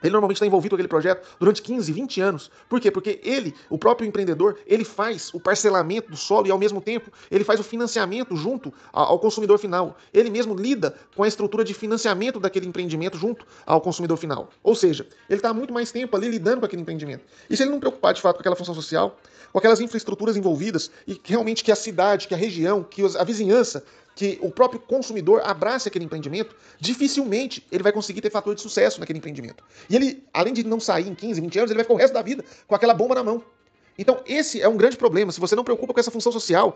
ele 0.02 0.12
normalmente 0.12 0.38
está 0.38 0.46
envolvido 0.46 0.72
com 0.72 0.76
aquele 0.76 0.88
projeto 0.88 1.28
durante 1.40 1.62
15, 1.62 1.92
20 1.92 2.22
anos. 2.22 2.52
Por 2.70 2.80
quê? 2.80 2.92
Porque 2.92 3.20
ele, 3.24 3.54
o 3.70 3.78
próprio 3.78 4.08
empreendedor, 4.08 4.58
ele 4.66 4.84
faz 4.84 5.34
o 5.34 5.40
parcelamento 5.40 6.12
do 6.12 6.18
solo 6.18 6.48
e 6.48 6.52
ao 6.52 6.58
mesmo 6.58 6.82
tempo 6.82 7.12
ele 7.32 7.44
faz 7.44 7.60
o 7.60 7.64
financiamento 7.64 8.36
junto 8.36 8.74
ao 8.92 9.20
consumidor 9.20 9.58
final. 9.58 9.98
Ele 10.14 10.30
mesmo 10.30 10.54
lida 10.54 10.96
com 11.16 11.24
a 11.24 11.28
estrutura 11.28 11.64
de 11.64 11.74
financiamento 11.74 12.40
daquele 12.40 12.68
empreendimento 12.68 13.18
junto 13.18 13.46
ao 13.66 13.82
consumidor 13.82 14.18
final. 14.18 14.50
Ou 14.64 14.76
seja, 14.76 15.08
ele 15.30 15.40
está 15.40 15.54
muito 15.54 15.74
mais 15.74 15.92
tempo 15.92 16.16
ali 16.16 16.30
lidando 16.30 16.60
com 16.60 16.66
aquele 16.66 16.82
empreendimento. 16.82 17.24
E 17.50 17.58
se 17.58 17.64
ele 17.64 17.72
não 17.72 17.80
preocupar 17.80 18.14
de 18.14 18.22
fato 18.22 18.36
com 18.36 18.42
aquela 18.42 18.56
função 18.56 18.76
social, 18.76 19.18
com 19.52 19.60
aquelas 19.60 19.80
infraestruturas 19.80 20.36
envolvidas 20.36 20.92
e 21.08 21.20
realmente 21.24 21.64
que 21.64 21.72
a 21.72 21.76
cidade, 21.76 22.28
que 22.28 22.34
a 22.34 22.38
região, 22.38 22.84
que 22.84 23.02
a 23.18 23.24
vizinhança 23.24 23.84
que 24.18 24.40
o 24.42 24.50
próprio 24.50 24.80
consumidor 24.80 25.44
abrace 25.46 25.88
aquele 25.88 26.04
empreendimento, 26.04 26.56
dificilmente 26.80 27.64
ele 27.72 27.84
vai 27.84 27.92
conseguir 27.92 28.20
ter 28.20 28.32
fator 28.32 28.56
de 28.56 28.62
sucesso 28.62 29.00
naquele 29.00 29.20
empreendimento. 29.20 29.64
E 29.88 29.96
ele, 29.96 30.24
além 30.34 30.54
de 30.54 30.64
não 30.64 30.80
sair 30.80 31.08
em 31.08 31.14
15, 31.14 31.40
20 31.40 31.60
anos, 31.60 31.72
ele 31.72 31.78
vai 31.78 31.84
ficar 31.84 31.94
o 31.94 31.98
resto 31.98 32.16
da 32.16 32.24
vida 32.24 32.44
com 32.68 32.74
aquela 32.74 32.96
bomba 32.96 33.14
na 33.14 33.24
mão. 33.24 33.44
Então, 33.96 34.20
esse 34.26 34.60
é 34.60 34.68
um 34.68 34.76
grande 34.76 34.98
problema. 34.98 35.32
Se 35.32 35.40
você 35.40 35.56
não 35.56 35.64
preocupa 35.64 35.94
com 35.94 36.00
essa 36.00 36.10
função 36.10 36.32
social, 36.32 36.76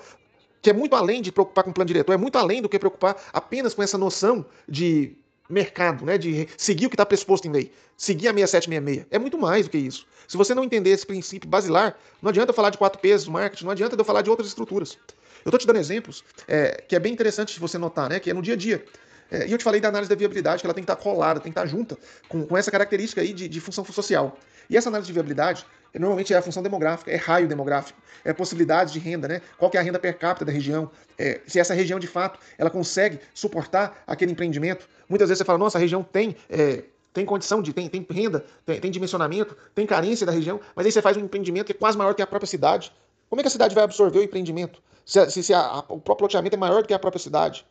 que 0.62 0.70
é 0.70 0.74
muito 0.74 0.96
além 0.96 1.20
de 1.20 1.32
preocupar 1.32 1.64
com 1.64 1.72
o 1.72 1.74
plano 1.74 1.88
diretor, 1.88 2.14
é 2.14 2.18
muito 2.18 2.38
além 2.38 2.62
do 2.62 2.70
que 2.70 2.78
preocupar 2.78 3.20
apenas 3.34 3.74
com 3.74 3.82
essa 3.82 3.98
noção 3.98 4.46
de 4.70 5.18
mercado, 5.50 6.06
né, 6.06 6.20
de 6.20 6.48
seguir 6.56 6.86
o 6.86 6.90
que 6.92 6.94
está 6.94 7.06
pressuposto 7.08 7.48
em 7.48 7.52
lei, 7.52 7.72
seguir 7.98 8.28
a 8.28 8.34
6766. 8.34 9.08
É 9.10 9.18
muito 9.18 9.38
mais 9.40 9.66
do 9.66 9.72
que 9.72 9.80
isso. 9.80 10.06
Se 10.28 10.38
você 10.38 10.54
não 10.54 10.64
entender 10.64 10.92
esse 10.92 11.08
princípio 11.08 11.50
basilar, 11.50 11.98
não 12.22 12.30
adianta 12.30 12.52
eu 12.52 12.56
falar 12.56 12.70
de 12.70 12.78
quatro 12.78 13.02
P's 13.02 13.26
do 13.26 13.32
marketing, 13.32 13.66
não 13.66 13.72
adianta 13.72 13.96
eu 13.98 14.06
falar 14.06 14.22
de 14.22 14.30
outras 14.30 14.48
estruturas. 14.48 14.96
Eu 15.44 15.50
estou 15.50 15.60
te 15.60 15.68
dando 15.68 15.80
exemplos 15.80 16.24
é, 16.48 16.84
que 16.88 16.96
é 16.96 17.00
bem 17.00 17.14
interessante 17.14 17.60
você 17.60 17.78
notar, 17.78 18.10
né? 18.10 18.20
Que 18.20 18.30
é 18.30 18.34
no 18.34 18.42
dia 18.42 18.54
a 18.54 18.58
dia. 18.58 18.84
É, 19.32 19.48
e 19.48 19.52
eu 19.52 19.58
te 19.58 19.64
falei 19.64 19.80
da 19.80 19.88
análise 19.88 20.10
da 20.10 20.16
viabilidade, 20.16 20.62
que 20.62 20.68
ela 20.68 20.74
tem 20.74 20.84
que 20.84 20.92
estar 20.92 21.02
colada, 21.02 21.40
tem 21.40 21.52
que 21.52 21.58
estar 21.58 21.66
junta 21.66 21.98
com, 22.28 22.46
com 22.46 22.58
essa 22.58 22.70
característica 22.70 23.22
aí 23.22 23.32
de, 23.32 23.48
de 23.48 23.60
função 23.62 23.86
social. 23.86 24.38
E 24.70 24.76
essa 24.76 24.90
análise 24.90 25.08
de 25.08 25.14
viabilidade, 25.14 25.66
normalmente 25.94 26.34
é 26.34 26.38
a 26.38 26.42
função 26.42 26.62
demográfica, 26.62 27.12
é 27.12 27.16
raio 27.16 27.48
demográfico, 27.48 28.00
é 28.26 28.34
possibilidades 28.34 28.94
de 28.94 29.00
renda, 29.00 29.28
né? 29.28 29.42
Qual 29.58 29.72
que 29.72 29.78
é 29.78 29.80
a 29.80 29.84
renda 29.84 30.00
per 30.00 30.18
capita 30.18 30.46
da 30.46 30.52
região, 30.52 30.92
é, 31.18 31.40
se 31.48 31.60
essa 31.60 31.74
região 31.74 31.98
de 31.98 32.08
fato 32.08 32.40
ela 32.58 32.70
consegue 32.70 33.20
suportar 33.34 34.04
aquele 34.06 34.34
empreendimento. 34.34 34.88
Muitas 35.08 35.30
vezes 35.30 35.40
você 35.40 35.46
fala, 35.46 35.58
nossa, 35.58 35.78
a 35.78 35.82
região 35.82 36.04
tem 36.04 36.36
é, 36.50 36.84
tem 37.14 37.26
condição 37.26 37.62
de, 37.62 37.74
tem, 37.74 37.90
tem 37.90 38.06
renda, 38.10 38.46
tem, 38.66 38.80
tem, 38.80 38.90
dimensionamento, 38.90 39.56
tem 39.76 39.86
carência 39.86 40.26
da 40.26 40.32
região, 40.32 40.62
mas 40.74 40.86
aí 40.86 40.92
você 40.92 41.02
faz 41.02 41.18
um 41.18 41.22
empreendimento 41.22 41.66
que 41.66 41.74
é 41.74 41.76
quase 41.76 41.98
maior 41.98 42.14
que 42.14 42.22
a 42.22 42.28
própria 42.28 42.48
cidade. 42.48 42.92
Como 43.32 43.40
é 43.40 43.44
que 43.44 43.48
a 43.48 43.52
cidade 43.52 43.74
vai 43.74 43.86
absorver 43.86 44.20
o 44.20 44.24
empreendimento? 44.24 44.84
Se, 45.06 45.32
se, 45.32 45.42
se 45.42 45.54
a, 45.54 45.62
a, 45.62 45.80
o 45.88 46.02
próprio 46.02 46.26
loteamento 46.26 46.54
é 46.54 46.60
maior 46.60 46.82
do 46.82 46.88
que 46.90 46.94
a 46.94 47.00
própria 47.00 47.18
cidade. 47.18 47.66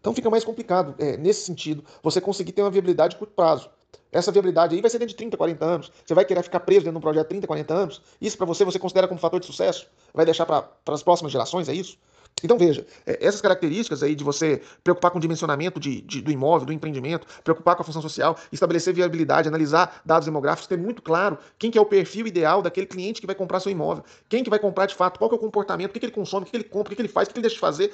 Então 0.00 0.12
fica 0.12 0.28
mais 0.28 0.42
complicado, 0.42 0.96
é, 0.98 1.16
nesse 1.16 1.42
sentido, 1.42 1.84
você 2.02 2.20
conseguir 2.20 2.50
ter 2.50 2.60
uma 2.60 2.72
viabilidade 2.72 3.14
de 3.14 3.18
curto 3.18 3.32
prazo. 3.32 3.70
Essa 4.10 4.32
viabilidade 4.32 4.74
aí 4.74 4.80
vai 4.80 4.90
ser 4.90 4.98
dentro 4.98 5.12
de 5.12 5.16
30, 5.16 5.36
40 5.36 5.64
anos. 5.64 5.92
Você 6.04 6.12
vai 6.12 6.24
querer 6.24 6.42
ficar 6.42 6.58
preso 6.58 6.80
dentro 6.80 6.94
de 6.94 6.98
um 6.98 7.00
projeto 7.00 7.22
de 7.22 7.28
30, 7.28 7.46
40 7.46 7.72
anos? 7.74 8.02
Isso 8.20 8.36
para 8.36 8.46
você, 8.46 8.64
você 8.64 8.80
considera 8.80 9.06
como 9.06 9.20
fator 9.20 9.38
de 9.38 9.46
sucesso? 9.46 9.86
Vai 10.12 10.24
deixar 10.24 10.44
para 10.44 10.68
as 10.88 11.04
próximas 11.04 11.30
gerações, 11.30 11.68
é 11.68 11.72
isso? 11.72 11.96
Então 12.44 12.58
veja, 12.58 12.86
é, 13.06 13.18
essas 13.26 13.40
características 13.40 14.02
aí 14.02 14.14
de 14.14 14.22
você 14.22 14.60
preocupar 14.84 15.10
com 15.10 15.16
o 15.16 15.20
dimensionamento 15.20 15.80
de, 15.80 16.02
de, 16.02 16.20
do 16.20 16.30
imóvel, 16.30 16.66
do 16.66 16.72
empreendimento, 16.72 17.26
preocupar 17.42 17.74
com 17.74 17.82
a 17.82 17.84
função 17.84 18.02
social, 18.02 18.38
estabelecer 18.52 18.92
viabilidade, 18.92 19.48
analisar 19.48 20.02
dados 20.04 20.26
demográficos, 20.26 20.66
ter 20.66 20.76
muito 20.76 21.00
claro 21.00 21.38
quem 21.58 21.70
que 21.70 21.78
é 21.78 21.80
o 21.80 21.86
perfil 21.86 22.26
ideal 22.26 22.60
daquele 22.60 22.86
cliente 22.86 23.22
que 23.22 23.26
vai 23.26 23.34
comprar 23.34 23.60
seu 23.60 23.72
imóvel, 23.72 24.04
quem 24.28 24.44
que 24.44 24.50
vai 24.50 24.58
comprar 24.58 24.84
de 24.84 24.94
fato, 24.94 25.18
qual 25.18 25.30
que 25.30 25.34
é 25.34 25.38
o 25.38 25.40
comportamento, 25.40 25.90
o 25.90 25.92
que, 25.94 25.98
que 25.98 26.06
ele 26.06 26.12
consome, 26.12 26.42
o 26.42 26.44
que, 26.44 26.50
que 26.50 26.56
ele 26.58 26.64
compra, 26.64 26.88
o 26.88 26.90
que, 26.90 26.96
que 26.96 27.02
ele 27.02 27.08
faz, 27.08 27.26
o 27.26 27.30
que, 27.30 27.34
que 27.34 27.38
ele 27.38 27.44
deixa 27.44 27.54
de 27.54 27.60
fazer, 27.60 27.90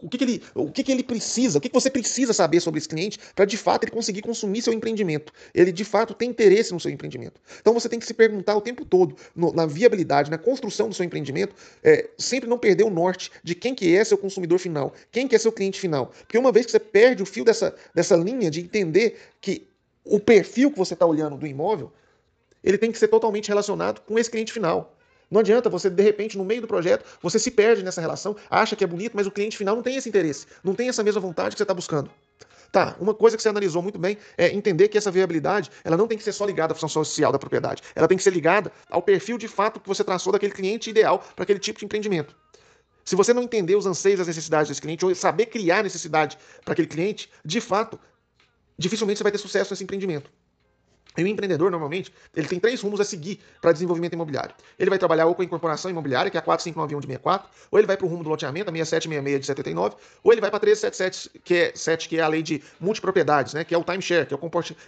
o 0.00 0.08
que, 0.08 0.18
que 0.18 0.24
ele, 0.24 0.42
o 0.54 0.70
que, 0.70 0.82
que 0.82 0.92
ele 0.92 1.02
precisa, 1.02 1.58
o 1.58 1.60
que, 1.60 1.68
que 1.68 1.74
você 1.74 1.90
precisa 1.90 2.32
saber 2.32 2.60
sobre 2.60 2.78
esse 2.78 2.88
cliente 2.88 3.18
para 3.34 3.44
de 3.44 3.56
fato 3.56 3.84
ele 3.84 3.92
conseguir 3.92 4.22
consumir 4.22 4.62
seu 4.62 4.72
empreendimento. 4.72 5.32
Ele 5.54 5.70
de 5.70 5.84
fato 5.84 6.14
tem 6.14 6.30
interesse 6.30 6.72
no 6.72 6.80
seu 6.80 6.90
empreendimento. 6.90 7.40
Então 7.60 7.74
você 7.74 7.88
tem 7.88 7.98
que 7.98 8.06
se 8.06 8.14
perguntar 8.14 8.56
o 8.56 8.60
tempo 8.60 8.84
todo 8.84 9.16
no, 9.34 9.52
na 9.52 9.66
viabilidade, 9.66 10.30
na 10.30 10.38
construção 10.38 10.88
do 10.88 10.94
seu 10.94 11.04
empreendimento, 11.04 11.54
é, 11.82 12.08
sempre 12.16 12.48
não 12.48 12.58
perder 12.58 12.84
o 12.84 12.90
norte 12.90 13.30
de 13.42 13.54
quem 13.54 13.74
que 13.74 13.94
é 13.94 14.02
seu 14.04 14.16
consumidor 14.16 14.58
final, 14.58 14.94
quem 15.10 15.28
que 15.28 15.34
é 15.34 15.38
seu 15.38 15.52
cliente 15.52 15.78
final. 15.78 16.12
Porque 16.20 16.38
uma 16.38 16.52
vez 16.52 16.66
que 16.66 16.72
você 16.72 16.80
perde 16.80 17.22
o 17.22 17.26
fio 17.26 17.44
dessa, 17.44 17.74
dessa 17.94 18.16
linha 18.16 18.50
de 18.50 18.60
entender 18.60 19.18
que 19.40 19.68
o 20.04 20.18
perfil 20.18 20.70
que 20.70 20.78
você 20.78 20.94
está 20.94 21.06
olhando 21.06 21.36
do 21.36 21.46
imóvel, 21.46 21.92
ele 22.62 22.78
tem 22.78 22.90
que 22.90 22.98
ser 22.98 23.08
totalmente 23.08 23.48
relacionado 23.48 24.00
com 24.00 24.18
esse 24.18 24.30
cliente 24.30 24.52
final. 24.52 24.96
Não 25.32 25.40
adianta 25.40 25.70
você, 25.70 25.88
de 25.88 26.02
repente, 26.02 26.36
no 26.36 26.44
meio 26.44 26.60
do 26.60 26.66
projeto, 26.66 27.06
você 27.22 27.38
se 27.38 27.50
perde 27.50 27.82
nessa 27.82 28.02
relação, 28.02 28.36
acha 28.50 28.76
que 28.76 28.84
é 28.84 28.86
bonito, 28.86 29.14
mas 29.16 29.26
o 29.26 29.30
cliente 29.30 29.56
final 29.56 29.74
não 29.74 29.82
tem 29.82 29.96
esse 29.96 30.06
interesse, 30.06 30.46
não 30.62 30.74
tem 30.74 30.90
essa 30.90 31.02
mesma 31.02 31.22
vontade 31.22 31.54
que 31.54 31.58
você 31.58 31.62
está 31.62 31.72
buscando. 31.72 32.10
Tá, 32.70 32.96
uma 33.00 33.14
coisa 33.14 33.34
que 33.34 33.42
você 33.42 33.48
analisou 33.48 33.80
muito 33.82 33.98
bem 33.98 34.18
é 34.36 34.54
entender 34.54 34.88
que 34.88 34.98
essa 34.98 35.10
viabilidade 35.10 35.70
ela 35.84 35.96
não 35.96 36.06
tem 36.06 36.18
que 36.18 36.24
ser 36.24 36.32
só 36.32 36.44
ligada 36.44 36.74
à 36.74 36.76
função 36.76 36.88
social 36.88 37.32
da 37.32 37.38
propriedade. 37.38 37.82
Ela 37.94 38.06
tem 38.06 38.16
que 38.18 38.22
ser 38.22 38.30
ligada 38.30 38.70
ao 38.90 39.00
perfil 39.00 39.38
de 39.38 39.48
fato 39.48 39.80
que 39.80 39.88
você 39.88 40.04
traçou 40.04 40.34
daquele 40.34 40.52
cliente 40.52 40.90
ideal 40.90 41.18
para 41.34 41.44
aquele 41.44 41.58
tipo 41.58 41.78
de 41.78 41.86
empreendimento. 41.86 42.36
Se 43.02 43.16
você 43.16 43.32
não 43.32 43.42
entender 43.42 43.74
os 43.74 43.86
anseios, 43.86 44.20
as 44.20 44.26
necessidades 44.26 44.68
desse 44.68 44.82
cliente, 44.82 45.02
ou 45.02 45.14
saber 45.14 45.46
criar 45.46 45.82
necessidade 45.82 46.36
para 46.62 46.72
aquele 46.72 46.88
cliente, 46.88 47.30
de 47.42 47.60
fato, 47.60 47.98
dificilmente 48.78 49.16
você 49.16 49.22
vai 49.22 49.32
ter 49.32 49.38
sucesso 49.38 49.72
nesse 49.72 49.82
empreendimento. 49.82 50.30
E 51.16 51.22
o 51.22 51.26
empreendedor, 51.26 51.70
normalmente, 51.70 52.12
ele 52.34 52.48
tem 52.48 52.58
três 52.58 52.80
rumos 52.80 53.00
a 53.00 53.04
seguir 53.04 53.40
para 53.60 53.72
desenvolvimento 53.72 54.14
imobiliário. 54.14 54.54
Ele 54.78 54.90
vai 54.90 54.98
trabalhar 54.98 55.26
ou 55.26 55.34
com 55.34 55.42
a 55.42 55.44
incorporação 55.44 55.90
imobiliária, 55.90 56.30
que 56.30 56.36
é 56.36 56.40
a 56.40 56.42
4591 56.42 57.00
de 57.00 57.06
64, 57.06 57.48
ou 57.70 57.78
ele 57.78 57.86
vai 57.86 57.96
para 57.96 58.06
o 58.06 58.08
rumo 58.08 58.24
do 58.24 58.30
loteamento, 58.30 58.70
a 58.70 58.72
6766 58.72 59.40
de 59.40 59.46
79, 59.46 59.96
ou 60.22 60.32
ele 60.32 60.40
vai 60.40 60.50
para 60.50 60.58
a 60.58 60.66
1377, 60.66 61.40
que 61.44 61.54
é, 61.54 61.72
7, 61.74 62.08
que 62.08 62.18
é 62.18 62.22
a 62.22 62.28
lei 62.28 62.42
de 62.42 62.62
multipropriedades, 62.80 63.54
né, 63.54 63.64
que 63.64 63.74
é 63.74 63.78
o 63.78 63.84
timeshare, 63.84 64.26
que 64.26 64.34
é 64.34 64.36
o, 64.36 64.40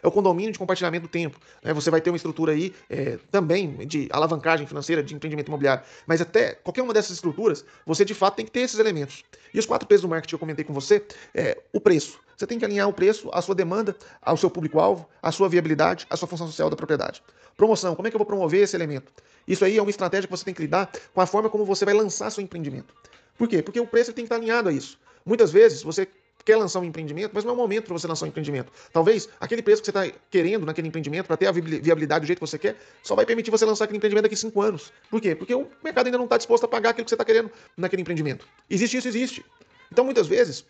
é 0.03 0.09
o 0.09 0.11
condomínio 0.11 0.53
de 0.53 0.59
compartilhamento 0.59 1.07
do 1.07 1.11
tempo. 1.11 1.39
Né, 1.63 1.73
você 1.73 1.91
vai 1.91 2.01
ter 2.01 2.11
uma 2.11 2.17
estrutura 2.17 2.53
aí 2.53 2.75
é, 2.89 3.19
também 3.31 3.87
de 3.87 4.09
alavancagem 4.11 4.67
financeira 4.67 5.03
de 5.03 5.15
empreendimento 5.15 5.49
imobiliário. 5.49 5.85
Mas 6.07 6.21
até 6.21 6.55
qualquer 6.55 6.83
uma 6.83 6.95
dessas 6.95 7.13
estruturas, 7.13 7.65
você 7.85 8.05
de 8.05 8.15
fato 8.15 8.37
tem 8.37 8.45
que 8.45 8.51
ter 8.51 8.61
esses 8.61 8.79
elementos. 8.79 9.25
E 9.53 9.59
os 9.59 9.67
quatro 9.67 9.87
pesos 9.87 10.03
do 10.03 10.09
marketing 10.09 10.31
que 10.31 10.35
eu 10.35 10.39
comentei 10.39 10.65
com 10.65 10.73
você, 10.73 11.05
é 11.35 11.59
o 11.73 11.81
preço. 11.81 12.19
Você 12.37 12.47
tem 12.47 12.59
que 12.59 12.65
alinhar 12.65 12.89
o 12.89 12.93
preço 12.93 13.31
à 13.33 13.41
sua 13.41 13.55
demanda, 13.55 13.97
ao 14.21 14.37
seu 14.37 14.51
público-alvo, 14.51 15.09
à 15.23 15.31
sua 15.31 15.49
viabilidade, 15.49 16.07
à 16.11 16.17
sua 16.17 16.29
função 16.29 16.47
social 16.47 16.71
da 16.71 16.77
propriedade. 16.77 17.23
Promoção, 17.57 17.95
como 17.95 18.09
é 18.09 18.11
que 18.11 18.17
eu 18.17 18.19
vou 18.19 18.27
promover 18.27 18.63
esse 18.63 18.77
elemento? 18.77 19.13
Isso 19.47 19.65
aí 19.65 19.79
é 19.79 19.83
uma 19.83 19.91
estratégia 19.91 20.27
que 20.27 20.37
você 20.37 20.45
tem 20.45 20.55
que 20.55 20.63
lidar 20.63 20.91
com 21.13 21.21
a 21.21 21.27
forma 21.27 21.49
como 21.49 21.65
você 21.65 21.85
vai 21.85 21.95
lançar 21.95 22.31
seu 22.31 22.43
empreendimento. 22.43 22.93
Por 23.39 23.49
quê? 23.49 23.63
Porque 23.63 23.79
o 23.79 23.87
preço 23.87 24.13
tem 24.13 24.25
que 24.25 24.27
estar 24.27 24.37
alinhado 24.37 24.69
a 24.69 24.73
isso. 24.73 24.99
Muitas 25.25 25.51
vezes 25.53 25.83
você 25.83 26.09
quer 26.45 26.57
lançar 26.57 26.81
um 26.81 26.85
empreendimento, 26.85 27.33
mas 27.33 27.43
não 27.43 27.53
é 27.53 27.55
o 27.55 27.57
momento 27.57 27.87
para 27.87 27.95
você 27.95 28.07
lançar 28.07 28.27
um 28.27 28.29
empreendimento. 28.29 28.71
Talvez 28.93 29.29
aquele 29.41 29.63
preço 29.63 29.83
que 29.83 29.91
você 29.91 29.99
está 30.07 30.19
querendo 30.31 30.67
naquele 30.67 30.89
empreendimento, 30.89 31.27
para 31.27 31.37
ter 31.37 31.47
a 31.47 31.53
viabilidade 31.53 32.25
do 32.25 32.27
jeito 32.27 32.39
que 32.39 32.47
você 32.47 32.59
quer, 32.59 32.77
só 33.03 33.15
vai 33.15 33.25
permitir 33.25 33.51
você 33.51 33.65
lançar 33.65 33.85
aquele 33.85 33.97
empreendimento 33.97 34.25
daqui 34.25 34.37
cinco 34.37 34.61
anos. 34.61 34.93
Por 35.11 35.21
quê? 35.21 35.35
Porque 35.35 35.55
o 35.55 35.67
mercado 35.83 36.07
ainda 36.07 36.19
não 36.19 36.25
está 36.25 36.37
disposto 36.37 36.65
a 36.65 36.69
pagar 36.69 36.91
aquilo 36.91 37.05
que 37.05 37.11
você 37.11 37.15
está 37.15 37.25
querendo 37.25 37.51
naquele 37.77 38.03
empreendimento. 38.03 38.47
Existe 38.69 38.99
isso, 38.99 39.09
existe. 39.09 39.45
Então, 39.91 40.05
muitas 40.05 40.27
vezes, 40.27 40.67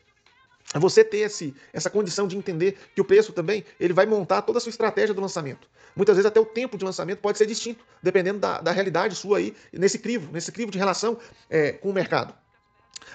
você 0.75 1.05
ter 1.05 1.19
esse, 1.19 1.55
essa 1.73 1.89
condição 1.89 2.27
de 2.27 2.37
entender 2.37 2.77
que 2.95 3.01
o 3.01 3.05
preço 3.05 3.33
também 3.33 3.65
ele 3.79 3.93
vai 3.93 4.07
montar 4.07 4.43
toda 4.43 4.59
a 4.59 4.61
sua 4.61 4.71
estratégia 4.71 5.15
do 5.15 5.21
lançamento. 5.21 5.69
Muitas 5.95 6.17
vezes 6.17 6.27
até 6.27 6.41
o 6.41 6.47
tempo 6.47 6.77
de 6.77 6.85
lançamento 6.85 7.21
pode 7.21 7.39
ser 7.39 7.47
distinto, 7.47 7.85
dependendo 8.03 8.41
da, 8.41 8.61
da 8.61 8.73
realidade 8.73 9.15
sua 9.15 9.39
aí, 9.39 9.55
nesse 9.73 9.99
crivo, 9.99 10.33
nesse 10.33 10.51
crivo 10.51 10.71
de 10.71 10.79
relação 10.79 11.19
é, 11.49 11.73
com 11.73 11.91
o 11.91 11.93
mercado. 11.93 12.35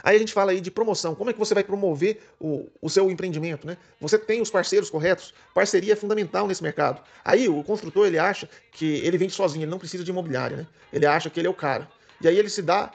Aí 0.03 0.15
a 0.15 0.20
gente 0.20 0.34
fala 0.34 0.51
aí 0.51 0.62
de 0.62 0.72
promoção. 0.72 1.15
Como 1.15 1.29
é 1.29 1.34
que 1.34 1.39
você 1.39 1.53
vai 1.53 1.63
promover 1.63 2.22
o, 2.39 2.70
o 2.82 2.89
seu 2.89 3.10
empreendimento? 3.10 3.68
Né? 3.68 3.77
Você 4.00 4.18
tem 4.18 4.41
os 4.41 4.50
parceiros 4.50 4.89
corretos. 4.89 5.34
Parceria 5.53 5.94
é 5.94 5.96
fundamental 5.96 6.48
nesse 6.48 6.63
mercado. 6.63 7.01
Aí 7.24 7.50
o 7.50 7.63
construtor 7.63 8.08
ele 8.08 8.18
acha 8.18 8.48
que 8.72 8.86
ele 9.00 9.18
vende 9.18 9.34
sozinho, 9.34 9.63
ele 9.63 9.72
não 9.72 9.79
precisa 9.79 10.03
de 10.03 10.12
imobiliária. 10.12 10.58
Né? 10.58 10.68
Ele 10.94 11.06
acha 11.06 11.29
que 11.29 11.39
ele 11.39 11.48
é 11.48 11.50
o 11.50 11.53
cara. 11.53 11.89
E 12.22 12.27
aí 12.27 12.38
ele 12.38 12.50
se 12.50 12.62
dá 12.62 12.91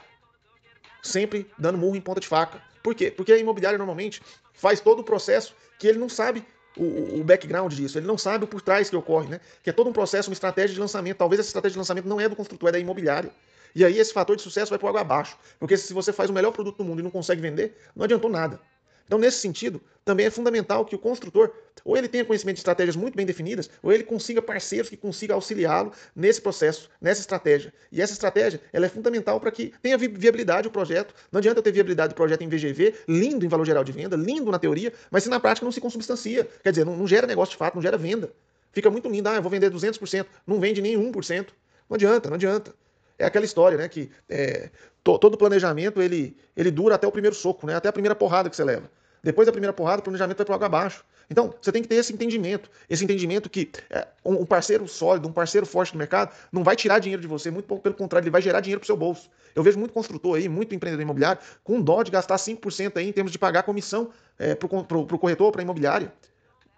sempre 1.01 1.49
dando 1.57 1.77
murro 1.77 1.95
em 1.95 2.01
ponta 2.01 2.19
de 2.19 2.27
faca. 2.27 2.61
Por 2.85 2.93
quê? 2.93 3.09
Porque 3.09 3.33
a 3.33 3.37
imobiliária 3.39 3.79
normalmente 3.79 4.21
faz 4.53 4.79
todo 4.79 4.99
o 4.99 5.03
processo 5.03 5.55
que 5.79 5.87
ele 5.87 5.97
não 5.97 6.07
sabe 6.07 6.45
o, 6.77 7.19
o, 7.19 7.23
background 7.23 7.73
disso, 7.73 7.97
ele 7.97 8.05
não 8.05 8.15
sabe 8.15 8.43
o 8.43 8.47
por 8.47 8.61
trás 8.61 8.91
que 8.91 8.95
ocorre, 8.95 9.27
né? 9.27 9.39
Que 9.63 9.71
é 9.71 9.73
todo 9.73 9.89
um 9.89 9.93
processo, 9.93 10.29
uma 10.29 10.35
estratégia 10.35 10.75
de 10.75 10.79
lançamento. 10.79 11.17
Talvez 11.17 11.39
essa 11.39 11.49
estratégia 11.49 11.73
de 11.73 11.79
lançamento 11.79 12.07
não 12.07 12.21
é 12.21 12.29
do 12.29 12.35
construtor, 12.35 12.69
é 12.69 12.73
da 12.73 12.79
imobiliária. 12.79 13.31
E 13.73 13.83
aí 13.83 13.97
esse 13.97 14.13
fator 14.13 14.35
de 14.35 14.43
sucesso 14.43 14.69
vai 14.69 14.77
para 14.77 14.87
água 14.87 15.01
abaixo. 15.01 15.35
Porque 15.57 15.75
se 15.75 15.91
você 15.93 16.13
faz 16.13 16.29
o 16.29 16.33
melhor 16.33 16.51
produto 16.51 16.77
do 16.77 16.83
mundo 16.83 16.99
e 16.99 17.01
não 17.01 17.09
consegue 17.09 17.41
vender, 17.41 17.75
não 17.95 18.03
adiantou 18.05 18.29
nada. 18.29 18.59
Então, 19.05 19.19
nesse 19.19 19.37
sentido, 19.37 19.81
também 20.03 20.25
é 20.25 20.29
fundamental 20.29 20.85
que 20.85 20.95
o 20.95 20.99
construtor, 20.99 21.51
ou 21.83 21.97
ele 21.97 22.07
tenha 22.07 22.25
conhecimento 22.25 22.55
de 22.55 22.59
estratégias 22.59 22.95
muito 22.95 23.15
bem 23.15 23.25
definidas, 23.25 23.69
ou 23.81 23.91
ele 23.91 24.03
consiga 24.03 24.41
parceiros 24.41 24.89
que 24.89 24.97
consigam 24.97 25.35
auxiliá-lo 25.35 25.91
nesse 26.15 26.41
processo, 26.41 26.89
nessa 27.01 27.21
estratégia. 27.21 27.73
E 27.91 28.01
essa 28.01 28.13
estratégia 28.13 28.61
ela 28.71 28.85
é 28.85 28.89
fundamental 28.89 29.39
para 29.39 29.51
que 29.51 29.73
tenha 29.81 29.97
viabilidade 29.97 30.67
o 30.67 30.71
projeto. 30.71 31.13
Não 31.31 31.39
adianta 31.39 31.59
eu 31.59 31.63
ter 31.63 31.71
viabilidade 31.71 32.13
do 32.13 32.15
projeto 32.15 32.41
em 32.41 32.49
VGV, 32.49 32.95
lindo 33.07 33.45
em 33.45 33.47
valor 33.47 33.65
geral 33.65 33.83
de 33.83 33.91
venda, 33.91 34.15
lindo 34.15 34.51
na 34.51 34.59
teoria, 34.59 34.93
mas 35.09 35.23
se 35.23 35.29
na 35.29 35.39
prática 35.39 35.65
não 35.65 35.71
se 35.71 35.81
consubstancia. 35.81 36.47
Quer 36.63 36.71
dizer, 36.71 36.85
não, 36.85 36.95
não 36.95 37.07
gera 37.07 37.27
negócio 37.27 37.51
de 37.51 37.57
fato, 37.57 37.75
não 37.75 37.81
gera 37.81 37.97
venda. 37.97 38.31
Fica 38.71 38.89
muito 38.89 39.09
lindo, 39.09 39.29
ah, 39.29 39.35
eu 39.35 39.41
vou 39.41 39.49
vender 39.49 39.71
200%, 39.71 40.25
não 40.45 40.59
vende 40.59 40.81
nem 40.81 40.97
1%. 40.97 41.47
Não 41.89 41.95
adianta, 41.95 42.29
não 42.29 42.35
adianta. 42.35 42.73
É 43.17 43.25
aquela 43.25 43.45
história, 43.45 43.77
né? 43.77 43.87
Que 43.87 44.09
é, 44.29 44.69
to, 45.03 45.17
todo 45.17 45.37
planejamento 45.37 46.01
ele, 46.01 46.35
ele 46.55 46.71
dura 46.71 46.95
até 46.95 47.07
o 47.07 47.11
primeiro 47.11 47.35
soco, 47.35 47.65
né? 47.65 47.75
Até 47.75 47.89
a 47.89 47.93
primeira 47.93 48.15
porrada 48.15 48.49
que 48.49 48.55
você 48.55 48.63
leva. 48.63 48.89
Depois 49.23 49.45
da 49.45 49.51
primeira 49.51 49.73
porrada, 49.73 50.01
o 50.01 50.03
planejamento 50.03 50.37
vai 50.37 50.45
para 50.45 50.55
água 50.55 50.67
abaixo. 50.67 51.03
Então, 51.29 51.53
você 51.59 51.71
tem 51.71 51.81
que 51.81 51.87
ter 51.87 51.95
esse 51.95 52.13
entendimento. 52.13 52.69
Esse 52.87 53.03
entendimento 53.03 53.49
que 53.49 53.71
é, 53.89 54.07
um 54.23 54.45
parceiro 54.45 54.87
sólido, 54.87 55.27
um 55.27 55.31
parceiro 55.31 55.65
forte 55.65 55.93
no 55.93 55.97
mercado, 55.97 56.31
não 56.51 56.63
vai 56.63 56.75
tirar 56.75 56.99
dinheiro 56.99 57.21
de 57.21 57.27
você, 57.27 57.49
muito 57.49 57.65
pelo 57.79 57.95
contrário, 57.95 58.23
ele 58.23 58.31
vai 58.31 58.41
gerar 58.41 58.59
dinheiro 58.59 58.79
para 58.79 58.85
seu 58.85 58.95
bolso. 58.95 59.29
Eu 59.55 59.63
vejo 59.63 59.79
muito 59.79 59.93
construtor 59.93 60.35
aí, 60.35 60.47
muito 60.47 60.75
empreendedor 60.75 61.01
imobiliário, 61.01 61.41
com 61.63 61.81
dó 61.81 62.03
de 62.03 62.11
gastar 62.11 62.35
5% 62.35 62.97
aí 62.97 63.09
em 63.09 63.11
termos 63.11 63.31
de 63.31 63.39
pagar 63.39 63.63
comissão 63.63 64.11
é, 64.37 64.53
para 64.53 64.67
o 64.67 65.19
corretor, 65.19 65.51
para 65.51 65.61
a 65.61 65.63
imobiliária. 65.63 66.13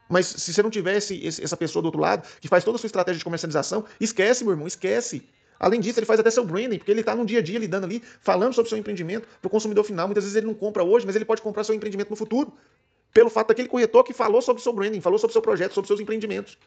Mas 0.10 0.28
se 0.28 0.54
você 0.54 0.64
não 0.64 0.70
tivesse 0.70 1.28
essa 1.28 1.58
pessoa 1.58 1.82
do 1.82 1.88
outro 1.88 2.00
lado, 2.00 2.26
que 2.40 2.48
faz 2.48 2.64
toda 2.64 2.78
a 2.78 2.80
sua 2.80 2.88
estratégia 2.88 3.18
de 3.18 3.26
comercialização, 3.26 3.84
esquece, 4.00 4.44
meu 4.44 4.54
irmão, 4.54 4.68
esquece. 4.68 5.28
Além 5.60 5.80
disso, 5.80 6.00
ele 6.00 6.06
faz 6.06 6.20
até 6.20 6.30
seu 6.30 6.46
branding, 6.46 6.78
porque 6.78 6.92
ele 6.92 7.02
está 7.02 7.16
no 7.16 7.26
dia 7.26 7.40
a 7.40 7.42
dia 7.42 7.58
lidando 7.60 7.86
ali, 7.86 8.02
falando 8.22 8.54
sobre 8.54 8.68
o 8.68 8.70
seu 8.70 8.78
empreendimento 8.78 9.28
para 9.42 9.48
o 9.48 9.50
consumidor 9.50 9.84
final. 9.84 10.08
Muitas 10.08 10.24
vezes 10.24 10.36
ele 10.36 10.48
não 10.48 10.54
compra 10.54 10.84
hoje, 10.84 11.06
mas 11.06 11.16
ele 11.16 11.26
pode 11.26 11.42
comprar 11.42 11.64
seu 11.64 11.76
empreendimento 11.76 12.10
no 12.10 12.16
futuro. 12.16 12.54
Pelo 13.14 13.30
fato 13.30 13.48
daquele 13.48 13.68
corretor 13.68 14.04
que 14.04 14.14
falou 14.14 14.42
sobre 14.42 14.60
o 14.60 14.64
seu 14.64 14.74
branding, 14.74 15.02
falou 15.02 15.18
sobre 15.18 15.32
o 15.32 15.34
seu 15.34 15.42
projeto, 15.42 15.74
sobre 15.74 15.88
seus 15.88 16.00
empreendimentos. 16.00 16.58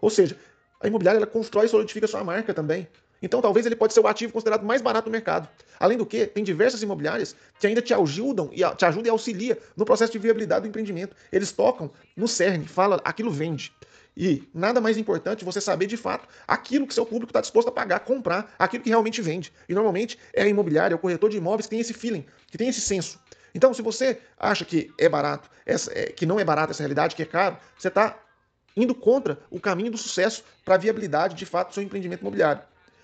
Ou 0.00 0.10
seja, 0.10 0.36
a 0.80 0.86
imobiliária 0.86 1.18
ela 1.18 1.26
constrói 1.26 1.66
e 1.66 1.68
solidifica 1.68 2.06
sua 2.06 2.22
marca 2.22 2.54
também. 2.54 2.86
Então, 3.20 3.40
talvez 3.40 3.66
ele 3.66 3.74
pode 3.74 3.92
ser 3.92 4.00
o 4.00 4.06
ativo 4.06 4.32
considerado 4.32 4.64
mais 4.64 4.80
barato 4.80 5.06
do 5.08 5.12
mercado. 5.12 5.48
Além 5.78 5.98
do 5.98 6.06
que, 6.06 6.26
tem 6.26 6.44
diversas 6.44 6.82
imobiliárias 6.82 7.34
que 7.58 7.66
ainda 7.66 7.82
te 7.82 7.92
ajudam 7.92 8.48
e 8.52 8.58
te 8.76 8.84
ajudam 8.84 9.06
e 9.06 9.10
auxiliam 9.10 9.56
no 9.76 9.84
processo 9.84 10.12
de 10.12 10.18
viabilidade 10.18 10.62
do 10.62 10.68
empreendimento. 10.68 11.16
Eles 11.32 11.50
tocam 11.50 11.90
no 12.16 12.28
cerne, 12.28 12.66
fala, 12.66 13.00
aquilo 13.04 13.30
vende. 13.30 13.72
E 14.20 14.50
nada 14.52 14.80
mais 14.80 14.98
importante 14.98 15.44
você 15.44 15.60
saber 15.60 15.86
de 15.86 15.96
fato 15.96 16.26
aquilo 16.46 16.88
que 16.88 16.92
seu 16.92 17.06
público 17.06 17.30
está 17.30 17.40
disposto 17.40 17.68
a 17.68 17.70
pagar, 17.70 18.00
comprar, 18.00 18.52
aquilo 18.58 18.82
que 18.82 18.88
realmente 18.88 19.22
vende. 19.22 19.52
E 19.68 19.74
normalmente 19.74 20.18
é 20.34 20.42
a 20.42 20.48
imobiliária, 20.48 20.92
é 20.92 20.96
o 20.96 20.98
corretor 20.98 21.30
de 21.30 21.36
imóveis 21.36 21.66
que 21.66 21.70
tem 21.70 21.78
esse 21.78 21.94
feeling, 21.94 22.26
que 22.48 22.58
tem 22.58 22.68
esse 22.68 22.80
senso. 22.80 23.20
Então, 23.54 23.72
se 23.72 23.80
você 23.80 24.20
acha 24.36 24.64
que 24.64 24.92
é 24.98 25.08
barato, 25.08 25.48
é, 25.64 26.06
que 26.06 26.26
não 26.26 26.40
é 26.40 26.44
barato 26.44 26.72
essa 26.72 26.82
realidade, 26.82 27.14
que 27.14 27.22
é 27.22 27.26
caro, 27.26 27.58
você 27.78 27.86
está 27.86 28.18
indo 28.76 28.92
contra 28.92 29.38
o 29.50 29.60
caminho 29.60 29.92
do 29.92 29.96
sucesso 29.96 30.42
para 30.64 30.74
a 30.74 30.78
viabilidade 30.78 31.36
de 31.36 31.46
fato 31.46 31.68
do 31.68 31.74
seu 31.74 31.82
empreendimento 31.84 32.20
imobiliário. 32.20 32.62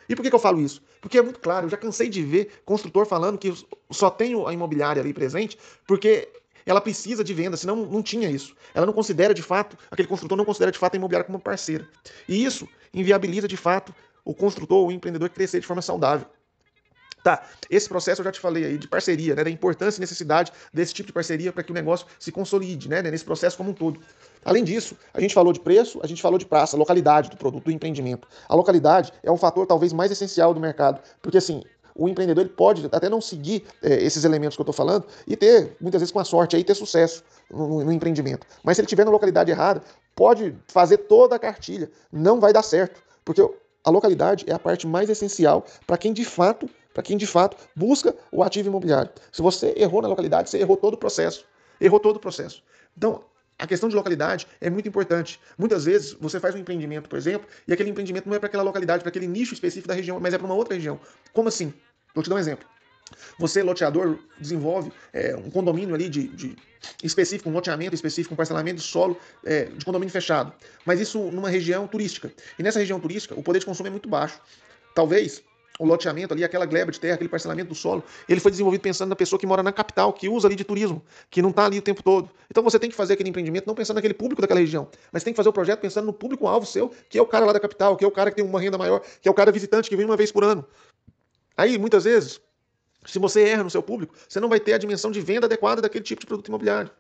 E 0.09 0.17
por 0.17 0.23
que, 0.23 0.31
que, 0.31 0.35
eu 0.35 0.41
falo 0.41 0.61
isso? 0.61 0.83
Porque 1.01 1.17
é 1.17 1.23
muito 1.23 1.39
claro, 1.39 1.67
eu 1.67 1.71
já 1.71 1.77
cansei 1.77 2.09
de 2.09 2.25
ver 2.25 2.63
construtor 2.65 3.07
falando 3.07 3.39
que 3.39 3.55
só 3.89 4.11
tem 4.11 4.35
a 4.47 4.53
imobiliária 4.53 5.01
ali 5.01 5.15
presente 5.15 5.57
porque 5.87 6.29
ela 6.71 6.81
precisa 6.81 7.23
de 7.23 7.35
venda, 7.35 7.57
senão 7.57 7.77
não 7.77 8.03
tinha 8.03 8.31
isso. 8.31 8.55
Ela 8.75 8.87
não 8.87 8.93
considera 8.93 9.35
de 9.35 9.43
fato, 9.43 9.77
aquele 9.91 10.09
construtor 10.09 10.37
não 10.37 10.45
considera 10.45 10.73
de 10.73 10.79
fato 10.79 10.95
a 10.95 10.97
imobiliária 10.97 11.27
como 11.27 11.39
parceira. 11.39 11.89
E 12.29 12.45
isso 12.45 12.69
inviabiliza 12.93 13.49
de 13.49 13.57
fato 13.57 13.95
o 14.25 14.35
construtor 14.35 14.79
ou 14.79 14.89
o 14.89 14.93
empreendedor 14.93 15.29
crescer 15.29 15.61
de 15.61 15.67
forma 15.67 15.83
saudável. 15.83 16.27
Tá, 17.25 17.43
esse 17.71 17.89
processo 17.89 18.21
eu 18.21 18.25
já 18.27 18.33
te 18.33 18.39
falei 18.39 18.67
aí 18.67 18.77
de 18.77 18.87
parceria, 18.87 19.35
né, 19.35 19.43
da 19.43 19.49
importância 19.49 19.99
e 19.99 20.03
necessidade 20.03 20.53
desse 20.71 20.93
tipo 20.93 21.07
de 21.07 21.13
parceria 21.15 21.51
para 21.51 21.63
que 21.63 21.71
o 21.71 21.75
negócio 21.75 22.07
se 22.19 22.31
consolide, 22.31 22.87
né, 22.87 23.01
nesse 23.01 23.25
processo 23.25 23.57
como 23.57 23.71
um 23.71 23.73
todo. 23.73 23.99
Além 24.45 24.63
disso, 24.63 24.95
a 25.15 25.23
gente 25.23 25.33
falou 25.33 25.51
de 25.51 25.59
preço, 25.59 25.99
a 26.03 26.07
gente 26.07 26.21
falou 26.21 26.39
de 26.39 26.45
praça, 26.45 26.77
localidade 26.77 27.31
do 27.31 27.37
produto, 27.39 27.65
do 27.65 27.71
empreendimento. 27.71 28.29
A 28.47 28.55
localidade 28.55 29.11
é 29.23 29.33
um 29.33 29.39
fator 29.39 29.67
talvez 29.67 29.91
mais 29.91 30.13
essencial 30.13 30.53
do 30.53 30.61
mercado, 30.61 31.01
porque 31.23 31.39
assim, 31.39 31.63
o 31.95 32.09
empreendedor 32.09 32.45
ele 32.45 32.53
pode 32.53 32.89
até 32.91 33.09
não 33.09 33.21
seguir 33.21 33.65
é, 33.83 34.03
esses 34.03 34.25
elementos 34.25 34.57
que 34.57 34.61
eu 34.61 34.65
estou 34.65 34.75
falando 34.75 35.07
e 35.27 35.37
ter, 35.37 35.77
muitas 35.81 36.01
vezes 36.01 36.13
com 36.13 36.19
a 36.19 36.25
sorte, 36.25 36.57
aí 36.57 36.65
ter 36.65 36.75
sucesso 36.75 37.23
no, 37.51 37.85
no, 37.85 37.93
empreendimento. 37.93 38.47
Mas 38.63 38.77
se 38.77 38.81
ele 38.81 38.87
estiver 38.87 39.05
na 39.05 39.11
localidade 39.11 39.51
errada, 39.51 39.83
pode 40.15 40.57
fazer 40.67 40.99
toda 40.99 41.37
a 41.37 41.39
cartilha, 41.39 41.91
não 42.13 42.41
vai 42.41 42.53
dar 42.53 42.63
certo, 42.63 43.03
porque 43.25 43.41
a 43.85 43.91
localidade 43.91 44.45
é 44.49 44.53
a 44.53 44.59
parte 44.59 44.87
mais 44.87 45.09
essencial 45.09 45.65
para 45.87 45.97
quem 45.97 46.13
de 46.13 46.25
fato, 46.25 46.69
para 46.93 47.03
quem 47.03 47.17
de 47.17 47.27
fato 47.27 47.57
busca 47.77 48.15
o 48.33 48.43
ativo 48.43 48.69
imobiliário. 48.69 49.11
Se 49.31 49.43
você 49.43 49.75
errou 49.77 50.03
na 50.03 50.09
localidade, 50.09 50.51
você 50.51 50.59
errou 50.59 50.77
todo 50.77 50.95
o 50.95 50.99
processo. 50.99 51.45
Errou 51.81 52.01
todo 52.01 52.17
o 52.17 52.21
processo. 52.21 52.63
Então, 52.97 53.23
a 53.59 53.67
questão 53.67 53.89
de 53.89 53.95
localidade 53.95 54.47
é 54.61 54.69
muito 54.69 54.89
importante. 54.89 55.41
Muitas 55.57 55.85
vezes 55.85 56.13
você 56.15 56.41
faz 56.41 56.55
um 56.55 56.59
empreendimento, 56.59 57.09
por 57.09 57.17
exemplo, 57.17 57.49
e 57.67 57.73
aquele 57.73 57.91
empreendimento 57.91 58.29
não 58.29 58.35
é 58.35 58.39
para 58.39 58.49
aquela 58.49 58.63
localidade, 58.63 59.03
para 59.03 59.11
aquele 59.11 59.27
nicho 59.27 59.55
específico 59.55 59.89
da 59.89 59.95
região, 59.95 60.19
mas 60.21 60.35
é 60.35 60.39
para 60.39 60.47
uma 60.47 60.55
outra 60.55 60.75
região. 60.75 60.99
Como 61.33 61.49
assim? 61.49 61.73
Vou 62.15 62.23
te 62.23 62.31
dar 62.31 62.37
um 62.37 62.39
exemplo. 62.39 62.67
Você, 63.39 63.63
loteador, 63.63 64.19
desenvolve 64.39 64.91
é, 65.13 65.37
um 65.37 65.51
condomínio 65.51 65.95
ali 65.95 66.09
de, 66.09 66.29
de, 66.29 66.57
específico, 67.03 67.49
um 67.49 67.53
loteamento 67.53 67.95
específico, 67.95 68.35
um 68.35 68.37
parcelamento 68.37 68.77
de 68.77 68.87
solo 68.87 69.19
é, 69.45 69.65
de 69.65 69.85
condomínio 69.85 70.13
fechado. 70.13 70.53
Mas 70.85 71.01
isso 71.01 71.19
numa 71.31 71.49
região 71.49 71.87
turística. 71.87 72.33
E 72.59 72.63
nessa 72.63 72.79
região 72.79 72.99
turística, 72.99 73.39
o 73.39 73.43
poder 73.43 73.59
de 73.59 73.67
consumo 73.67 73.87
é 73.89 73.91
muito 73.91 74.09
baixo. 74.09 74.41
Talvez 74.95 75.43
o 75.79 75.85
loteamento 75.85 76.33
ali, 76.33 76.45
aquela 76.45 76.67
gleba 76.67 76.93
de 76.93 77.01
terra, 77.01 77.15
aquele 77.15 77.29
parcelamento 77.29 77.71
do 77.71 77.75
solo, 77.75 78.03
ele 78.29 78.39
foi 78.39 78.51
desenvolvido 78.51 78.81
pensando 78.81 79.09
na 79.09 79.17
pessoa 79.17 79.39
que 79.39 79.47
mora 79.47 79.63
na 79.63 79.73
capital, 79.73 80.13
que 80.13 80.29
usa 80.29 80.47
ali 80.47 80.55
de 80.55 80.63
turismo, 80.63 81.03
que 81.29 81.43
não 81.43 81.51
está 81.51 81.67
ali 81.67 81.79
o 81.79 81.83
tempo 81.83 82.03
todo. 82.03 82.31
Então 82.49 82.63
você 82.63 82.79
tem 82.79 82.89
que 82.89 82.95
fazer 82.95 83.15
aquele 83.15 83.31
empreendimento 83.31 83.67
não 83.67 83.75
pensando 83.75 83.97
naquele 83.97 84.15
público 84.15 84.41
daquela 84.41 84.61
região, 84.61 84.89
mas 85.11 85.25
tem 85.25 85.33
que 85.33 85.37
fazer 85.37 85.49
o 85.49 85.53
projeto 85.53 85.81
pensando 85.81 86.07
no 86.07 86.13
público-alvo 86.13 86.65
seu, 86.65 86.93
que 87.09 87.19
é 87.19 87.23
o 87.23 87.27
cara 87.27 87.45
lá 87.45 87.53
da 87.53 87.61
capital, 87.61 87.97
que 87.97 88.05
é 88.05 88.09
o 88.09 88.11
cara 88.11 88.31
que 88.31 88.37
tem 88.37 88.45
uma 88.45 88.61
renda 88.61 88.79
maior, 88.79 89.03
que 89.21 89.29
é 89.29 89.31
o 89.31 89.35
cara 89.35 89.51
visitante 89.51 89.89
que 89.89 89.97
vem 89.97 90.07
uma 90.07 90.17
vez 90.17 90.31
por 90.31 90.45
ano. 90.45 90.65
Aí, 91.57 91.77
muitas 91.79 92.05
vezes, 92.05 92.41
se 93.05 93.19
você 93.19 93.43
erra 93.43 93.65
no 93.65 93.71
seu 93.71 93.83
público, 93.83 94.15
você 94.29 94.39
não 94.39 94.49
vai 94.49 94.61
ter 94.61 94.75
a 94.75 94.79
dimensão 94.79 95.11
de 95.11 95.21
venda 95.21 95.47
adequada 95.47 95.83
daquele 95.83 96.05
tipo 96.05 96.21
de 96.21 96.27
produto 96.27 96.49
imobiliário. 96.49 96.91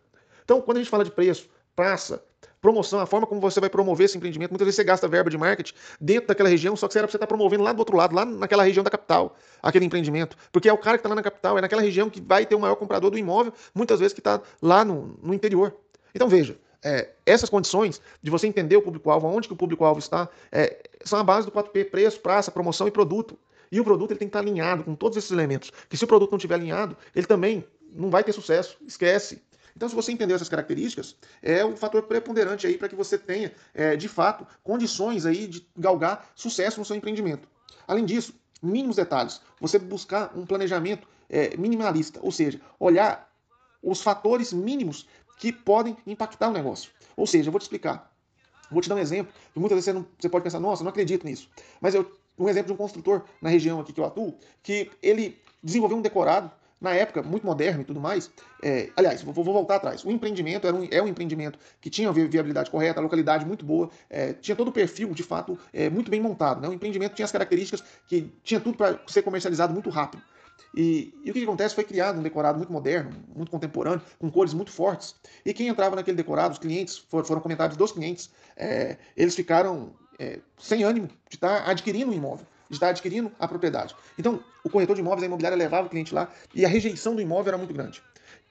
Então, 0.45 0.61
quando 0.61 0.79
a 0.79 0.81
gente 0.81 0.91
fala 0.91 1.05
de 1.05 1.11
preço, 1.11 1.49
praça, 1.75 2.23
promoção, 2.61 3.01
a 3.01 3.07
forma 3.07 3.27
como 3.27 3.41
você 3.41 3.61
vai 3.61 3.71
promover 3.71 4.07
esse 4.07 4.17
empreendimento. 4.17 4.51
Muitas 4.51 4.67
vezes 4.67 4.77
você 4.77 4.85
gasta 4.85 5.07
verba 5.09 5.31
de 5.31 5.39
marketing 5.39 5.75
dentro 6.01 6.29
daquela 6.29 6.49
região, 6.49 6.77
só 6.77 6.89
que 6.89 6.97
era 6.97 7.07
para 7.07 7.13
você 7.13 7.17
estar 7.17 7.27
tá 7.27 7.29
promovendo 7.29 7.63
lá 7.63 7.73
do 7.73 7.79
outro 7.79 7.97
lado, 7.97 8.15
lá 8.15 8.25
naquela 8.25 8.63
região 8.63 8.83
da 8.83 8.91
capital, 8.91 9.37
aquele 9.63 9.85
empreendimento. 9.85 10.37
Porque 10.53 10.69
é 10.69 10.73
o 10.73 10.79
cara 10.79 10.97
que 10.97 11.01
está 11.01 11.09
lá 11.09 11.15
na 11.15 11.23
capital, 11.23 11.59
é 11.59 11.61
naquela 11.61 11.83
região 11.83 12.09
que 12.09 12.21
vai 12.21 12.47
ter 12.47 12.55
o 12.55 12.61
maior 12.61 12.77
comprador 12.77 13.11
do 13.11 13.19
imóvel, 13.19 13.53
muitas 13.75 14.01
vezes 14.01 14.13
que 14.13 14.21
está 14.21 14.41
lá 14.61 14.85
no, 14.85 15.19
no 15.23 15.35
interior. 15.35 15.75
Então 16.15 16.29
veja, 16.29 16.57
é, 16.85 17.11
essas 17.25 17.49
condições 17.49 18.01
de 18.23 18.31
você 18.31 18.47
entender 18.47 18.77
o 18.77 18.83
público-alvo, 18.83 19.27
onde 19.27 19.49
que 19.49 19.55
o 19.55 19.57
público-alvo 19.57 19.99
está, 19.99 20.29
é, 20.53 20.83
são 21.03 21.19
a 21.19 21.25
base 21.25 21.47
do 21.47 21.53
4P, 21.53 21.91
preço, 21.91 22.21
praça, 22.21 22.51
promoção 22.51 22.87
e 22.87 22.91
produto. 22.91 23.39
E 23.73 23.81
o 23.81 23.85
produto 23.85 24.11
ele 24.11 24.19
tem 24.19 24.29
que 24.29 24.31
estar 24.31 24.43
tá 24.43 24.45
alinhado 24.45 24.85
com 24.85 24.95
todos 24.95 25.17
esses 25.17 25.31
elementos. 25.31 25.73
Que 25.89 25.97
se 25.97 26.05
o 26.05 26.07
produto 26.07 26.31
não 26.31 26.37
estiver 26.37 26.55
alinhado, 26.55 26.97
ele 27.17 27.27
também 27.27 27.65
não 27.91 28.11
vai 28.11 28.23
ter 28.23 28.33
sucesso. 28.33 28.77
Esquece. 28.87 29.43
Então, 29.77 29.89
se 29.89 29.95
você 29.95 30.13
entender 30.13 30.35
essas 30.35 30.49
características, 30.49 31.17
é 31.43 31.65
um 31.65 31.77
fator 31.77 32.03
preponderante 32.05 32.67
aí 32.67 32.79
para 32.79 32.89
que 32.89 32.95
você 32.95 33.19
tenha, 33.19 33.53
é, 33.75 33.97
de 33.97 34.09
fato, 34.09 34.47
condições 34.63 35.27
aí 35.27 35.47
de 35.47 35.67
galgar 35.77 36.31
sucesso 36.35 36.79
no 36.79 36.85
seu 36.85 36.95
empreendimento. 36.95 37.49
Além 37.87 38.05
disso, 38.05 38.35
mínimos 38.63 38.97
detalhes. 38.97 39.41
Você 39.61 39.79
buscar 39.79 40.33
um 40.37 40.47
planejamento 40.47 41.09
é, 41.29 41.57
minimalista, 41.57 42.21
ou 42.23 42.31
seja, 42.31 42.61
olhar 42.79 43.31
os 43.83 44.01
fatores 44.01 44.53
mínimos 44.53 45.09
que 45.39 45.53
podem 45.53 45.97
impactar 46.07 46.49
o 46.49 46.53
negócio. 46.53 46.91
Ou 47.17 47.27
seja, 47.27 47.49
eu 47.49 47.53
vou 47.53 47.59
te 47.59 47.65
explicar. 47.65 48.13
Vou 48.71 48.81
te 48.81 48.89
dar 48.89 48.95
um 48.95 48.99
exemplo, 48.99 49.33
que 49.53 49.59
muitas 49.59 49.77
vezes 49.77 49.85
você, 49.87 49.93
não, 49.93 50.07
você 50.19 50.29
pode 50.29 50.45
pensar, 50.45 50.61
nossa, 50.61 50.83
não 50.83 50.91
acredito 50.91 51.27
nisso. 51.27 51.51
Mas 51.81 51.95
eu, 51.95 52.11
um 52.39 52.49
exemplo 52.49 52.69
de 52.69 52.73
um 52.73 52.77
construtor 52.77 53.23
na 53.43 53.51
região 53.51 53.81
aqui 53.81 53.93
que 53.93 54.01
eu 54.01 54.05
atuo, 54.05 54.35
que 54.63 54.91
ele 55.03 55.39
desenvolveu 55.63 55.99
um 55.99 56.03
decorado 56.03 56.51
na 56.85 56.95
época, 56.95 57.23
muito 57.23 57.45
moderno 57.45 57.81
e 57.81 57.85
tudo 57.85 58.01
mais. 58.01 58.31
É, 58.63 58.91
aliás, 58.97 59.23
vou, 59.23 59.33
vou, 59.33 59.43
voltar 59.43 59.77
atrás. 59.77 60.05
O 60.05 60.11
empreendimento 60.11 60.67
era 60.67 60.77
um, 60.77 60.87
é 60.91 61.03
um 61.03 61.09
empreendimento 61.09 61.59
que 61.81 61.91
tinha 61.91 62.09
a 62.09 62.13
viabilidade 62.13 62.71
correta, 62.71 63.01
a 63.01 63.03
localidade 63.03 63.45
muito 63.45 63.65
boa, 63.65 63.91
é, 64.09 64.35
tinha 64.35 64.55
todo 64.55 64.69
o 64.69 64.73
perfil, 64.73 65.13
de 65.15 65.23
fato, 65.23 65.59
é, 65.73 65.89
muito 65.91 66.11
bem 66.11 66.21
montado. 66.21 66.61
Né? 66.61 66.69
O 66.69 66.73
empreendimento 66.73 67.15
tinha 67.15 67.25
as 67.25 67.33
características 67.33 67.83
que 68.07 68.31
tinha 68.45 68.61
tudo 68.61 68.77
para 68.77 69.01
ser 69.07 69.23
comercializado 69.23 69.73
muito 69.73 69.91
rápido. 69.91 70.23
E, 70.77 71.15
e, 71.25 71.31
o 71.31 71.33
que, 71.33 71.41
que 71.41 71.45
acontece? 71.45 71.75
Foi 71.75 71.85
criado 71.85 72.19
um 72.19 72.23
decorado 72.23 72.59
muito 72.59 72.73
moderno, 72.73 73.13
muito 73.35 73.51
contemporâneo, 73.51 74.03
com 74.19 74.31
cores 74.31 74.53
muito 74.53 74.71
fortes. 74.71 75.15
E 75.45 75.53
quem 75.53 75.69
entrava 75.69 75.97
naquele 75.97 76.17
decorado, 76.17 76.53
os 76.53 76.59
clientes, 76.59 76.99
foram, 76.99 77.41
comentários 77.41 77.77
dos 77.77 77.93
clientes, 77.93 78.31
é, 78.57 78.99
eles 79.17 79.35
ficaram 79.35 79.93
é, 80.19 80.41
sem 80.59 80.83
ânimo 80.83 81.09
de 81.29 81.37
estar 81.37 81.69
adquirindo 81.69 82.11
um 82.11 82.15
imóvel 82.15 82.47
estar 82.77 82.89
adquirindo 82.89 83.31
a 83.39 83.49
propriedade. 83.49 83.95
Então, 84.19 84.43
o 84.63 84.71
corretor 84.71 84.95
de 84.95 85.01
imóveis, 85.01 85.23
a 85.23 85.27
imobiliária 85.27 85.57
levava 85.57 85.87
o 85.87 85.91
cliente 85.91 86.15
lá 86.15 86.31
e 86.55 86.65
a 86.65 86.69
rejeição 86.69 87.15
do 87.15 87.23
imóvel 87.23 87.51
era 87.51 87.59
muito 87.59 87.75
grande. 87.75 88.03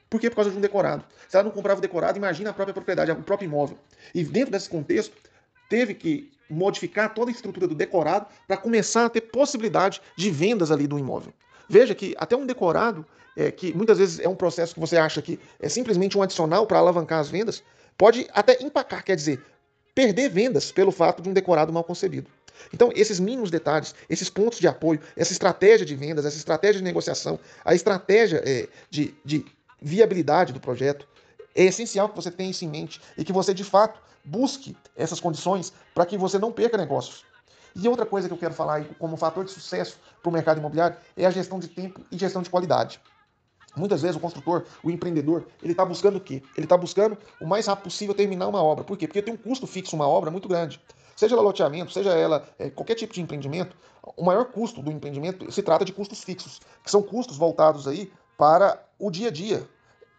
Por 0.10 0.20
quê? 0.20 0.30
Por 0.30 0.36
causa 0.36 0.52
de 0.52 0.58
um 0.58 0.62
decorado. 0.62 1.04
Se 1.28 1.36
ela 1.36 1.44
não 1.44 1.52
comprava 1.52 1.80
o 1.80 1.82
decorado, 1.82 2.18
imagina 2.18 2.52
a 2.52 2.54
própria 2.54 2.74
propriedade, 2.74 3.12
o 3.12 3.16
próprio 3.24 3.48
imóvel. 3.48 3.78
E 4.14 4.24
dentro 4.24 4.52
desse 4.52 4.70
contexto, 4.70 5.16
teve 5.68 5.96
que 5.96 6.32
modificar 6.50 7.14
toda 7.14 7.32
a 7.32 7.34
estrutura 7.34 7.68
do 7.68 7.74
decorado 7.74 8.28
para 8.48 8.58
começar 8.58 9.06
a 9.06 9.10
ter 9.10 9.22
possibilidade 9.22 10.02
de 10.16 10.30
vendas 10.30 10.72
ali 10.72 10.86
do 10.86 11.00
imóvel. 11.00 11.34
Veja 11.68 11.96
que 11.96 12.14
até 12.20 12.36
um 12.36 12.46
decorado, 12.46 13.06
é, 13.36 13.50
que 13.50 13.74
muitas 13.74 13.98
vezes 13.98 14.20
é 14.20 14.30
um 14.30 14.36
processo 14.36 14.76
que 14.76 14.80
você 14.80 14.98
acha 14.98 15.22
que 15.22 15.40
é 15.60 15.68
simplesmente 15.68 16.16
um 16.16 16.22
adicional 16.22 16.68
para 16.68 16.78
alavancar 16.78 17.20
as 17.20 17.30
vendas, 17.30 17.64
pode 17.98 18.28
até 18.34 18.62
empacar, 18.62 19.04
quer 19.04 19.16
dizer, 19.16 19.44
perder 19.96 20.30
vendas 20.30 20.72
pelo 20.72 20.92
fato 20.92 21.22
de 21.24 21.30
um 21.30 21.34
decorado 21.34 21.74
mal 21.74 21.84
concebido. 21.84 22.30
Então, 22.74 22.92
esses 22.96 23.20
mínimos 23.20 23.52
detalhes, 23.52 23.94
esses 24.10 24.30
pontos 24.30 24.60
de 24.60 24.68
apoio, 24.68 25.00
essa 25.16 25.32
estratégia 25.32 25.86
de 25.86 25.96
vendas, 25.96 26.26
essa 26.26 26.38
estratégia 26.38 26.80
de 26.80 26.84
negociação, 26.84 27.40
a 27.64 27.74
estratégia 27.74 28.42
é, 28.46 28.68
de, 28.90 29.14
de 29.24 29.46
viabilidade 29.82 30.54
do 30.54 30.60
projeto, 30.60 31.08
é 31.56 31.64
essencial 31.64 32.10
que 32.10 32.16
você 32.16 32.32
tenha 32.32 32.50
isso 32.50 32.66
em 32.66 32.70
mente 32.70 33.00
e 33.18 33.24
que 33.24 33.34
você, 33.34 33.54
de 33.54 33.64
fato, 33.64 34.02
busque 34.24 34.76
essas 34.96 35.20
condições 35.20 35.74
para 35.94 36.06
que 36.06 36.18
você 36.18 36.40
não 36.40 36.52
perca 36.52 36.78
negócios. 36.78 37.26
E 37.76 37.88
outra 37.88 38.06
coisa 38.06 38.28
que 38.28 38.34
eu 38.34 38.38
quero 38.38 38.54
falar 38.54 38.86
como 39.00 39.18
fator 39.18 39.44
de 39.44 39.52
sucesso 39.52 39.98
para 40.22 40.30
o 40.30 40.34
mercado 40.34 40.60
imobiliário 40.60 40.98
é 41.18 41.26
a 41.26 41.32
gestão 41.32 41.60
de 41.60 41.68
tempo 41.68 42.02
e 42.12 42.18
gestão 42.18 42.42
de 42.42 42.50
qualidade. 42.50 43.00
Muitas 43.76 44.04
vezes 44.04 44.16
o 44.16 44.20
construtor, 44.20 44.66
o 44.84 44.92
empreendedor, 44.92 45.48
ele 45.62 45.74
está 45.74 45.84
buscando 45.84 46.18
o 46.18 46.22
quê? 46.22 46.44
Ele 46.56 46.66
está 46.66 46.78
buscando 46.78 47.18
o 47.42 47.48
mais 47.48 47.66
rápido 47.66 47.86
possível 47.86 48.14
terminar 48.14 48.48
uma 48.48 48.62
obra. 48.62 48.84
Por 48.84 48.96
quê? 48.96 49.08
Porque 49.08 49.22
tem 49.22 49.34
um 49.34 49.38
custo 49.38 49.66
fixo 49.66 49.96
uma 49.96 50.08
obra 50.08 50.30
muito 50.30 50.48
grande. 50.48 50.80
Seja 51.16 51.36
ela 51.36 51.44
loteamento, 51.44 51.92
seja 51.92 52.12
ela 52.12 52.48
é, 52.58 52.70
qualquer 52.70 52.96
tipo 52.96 53.14
de 53.14 53.22
empreendimento, 53.22 53.76
o 54.18 54.24
maior 54.24 54.46
custo 54.46 54.82
do 54.82 54.92
empreendimento 54.92 55.50
se 55.52 55.62
trata 55.62 55.86
de 55.86 55.94
custos 55.94 56.24
fixos, 56.24 56.60
que 56.84 56.92
são 56.92 57.02
custos 57.02 57.38
voltados 57.38 57.88
aí 57.88 58.12
para 58.38 58.84
o 59.00 59.10
dia 59.10 59.28
a 59.28 59.32
dia. 59.32 59.68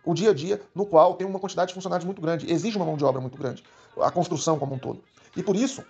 O 0.05 0.15
dia 0.15 0.31
a 0.31 0.35
dia 0.35 0.61
no 0.75 0.87
qual 0.87 1.15
tem 1.15 1.27
uma 1.27 1.39
quantidade 1.39 1.69
de 1.69 1.75
funcionários 1.75 2.05
muito 2.05 2.21
grande, 2.21 2.51
exige 2.51 2.77
uma 2.77 2.87
mão 2.87 2.97
de 2.97 3.05
obra 3.05 3.21
muito 3.21 3.39
grande, 3.39 3.65
a 4.01 4.11
construção 4.11 4.59
como 4.59 4.75
um 4.75 4.79
todo. 4.79 5.03
E 5.37 5.43
por 5.43 5.57
isso, 5.57 5.85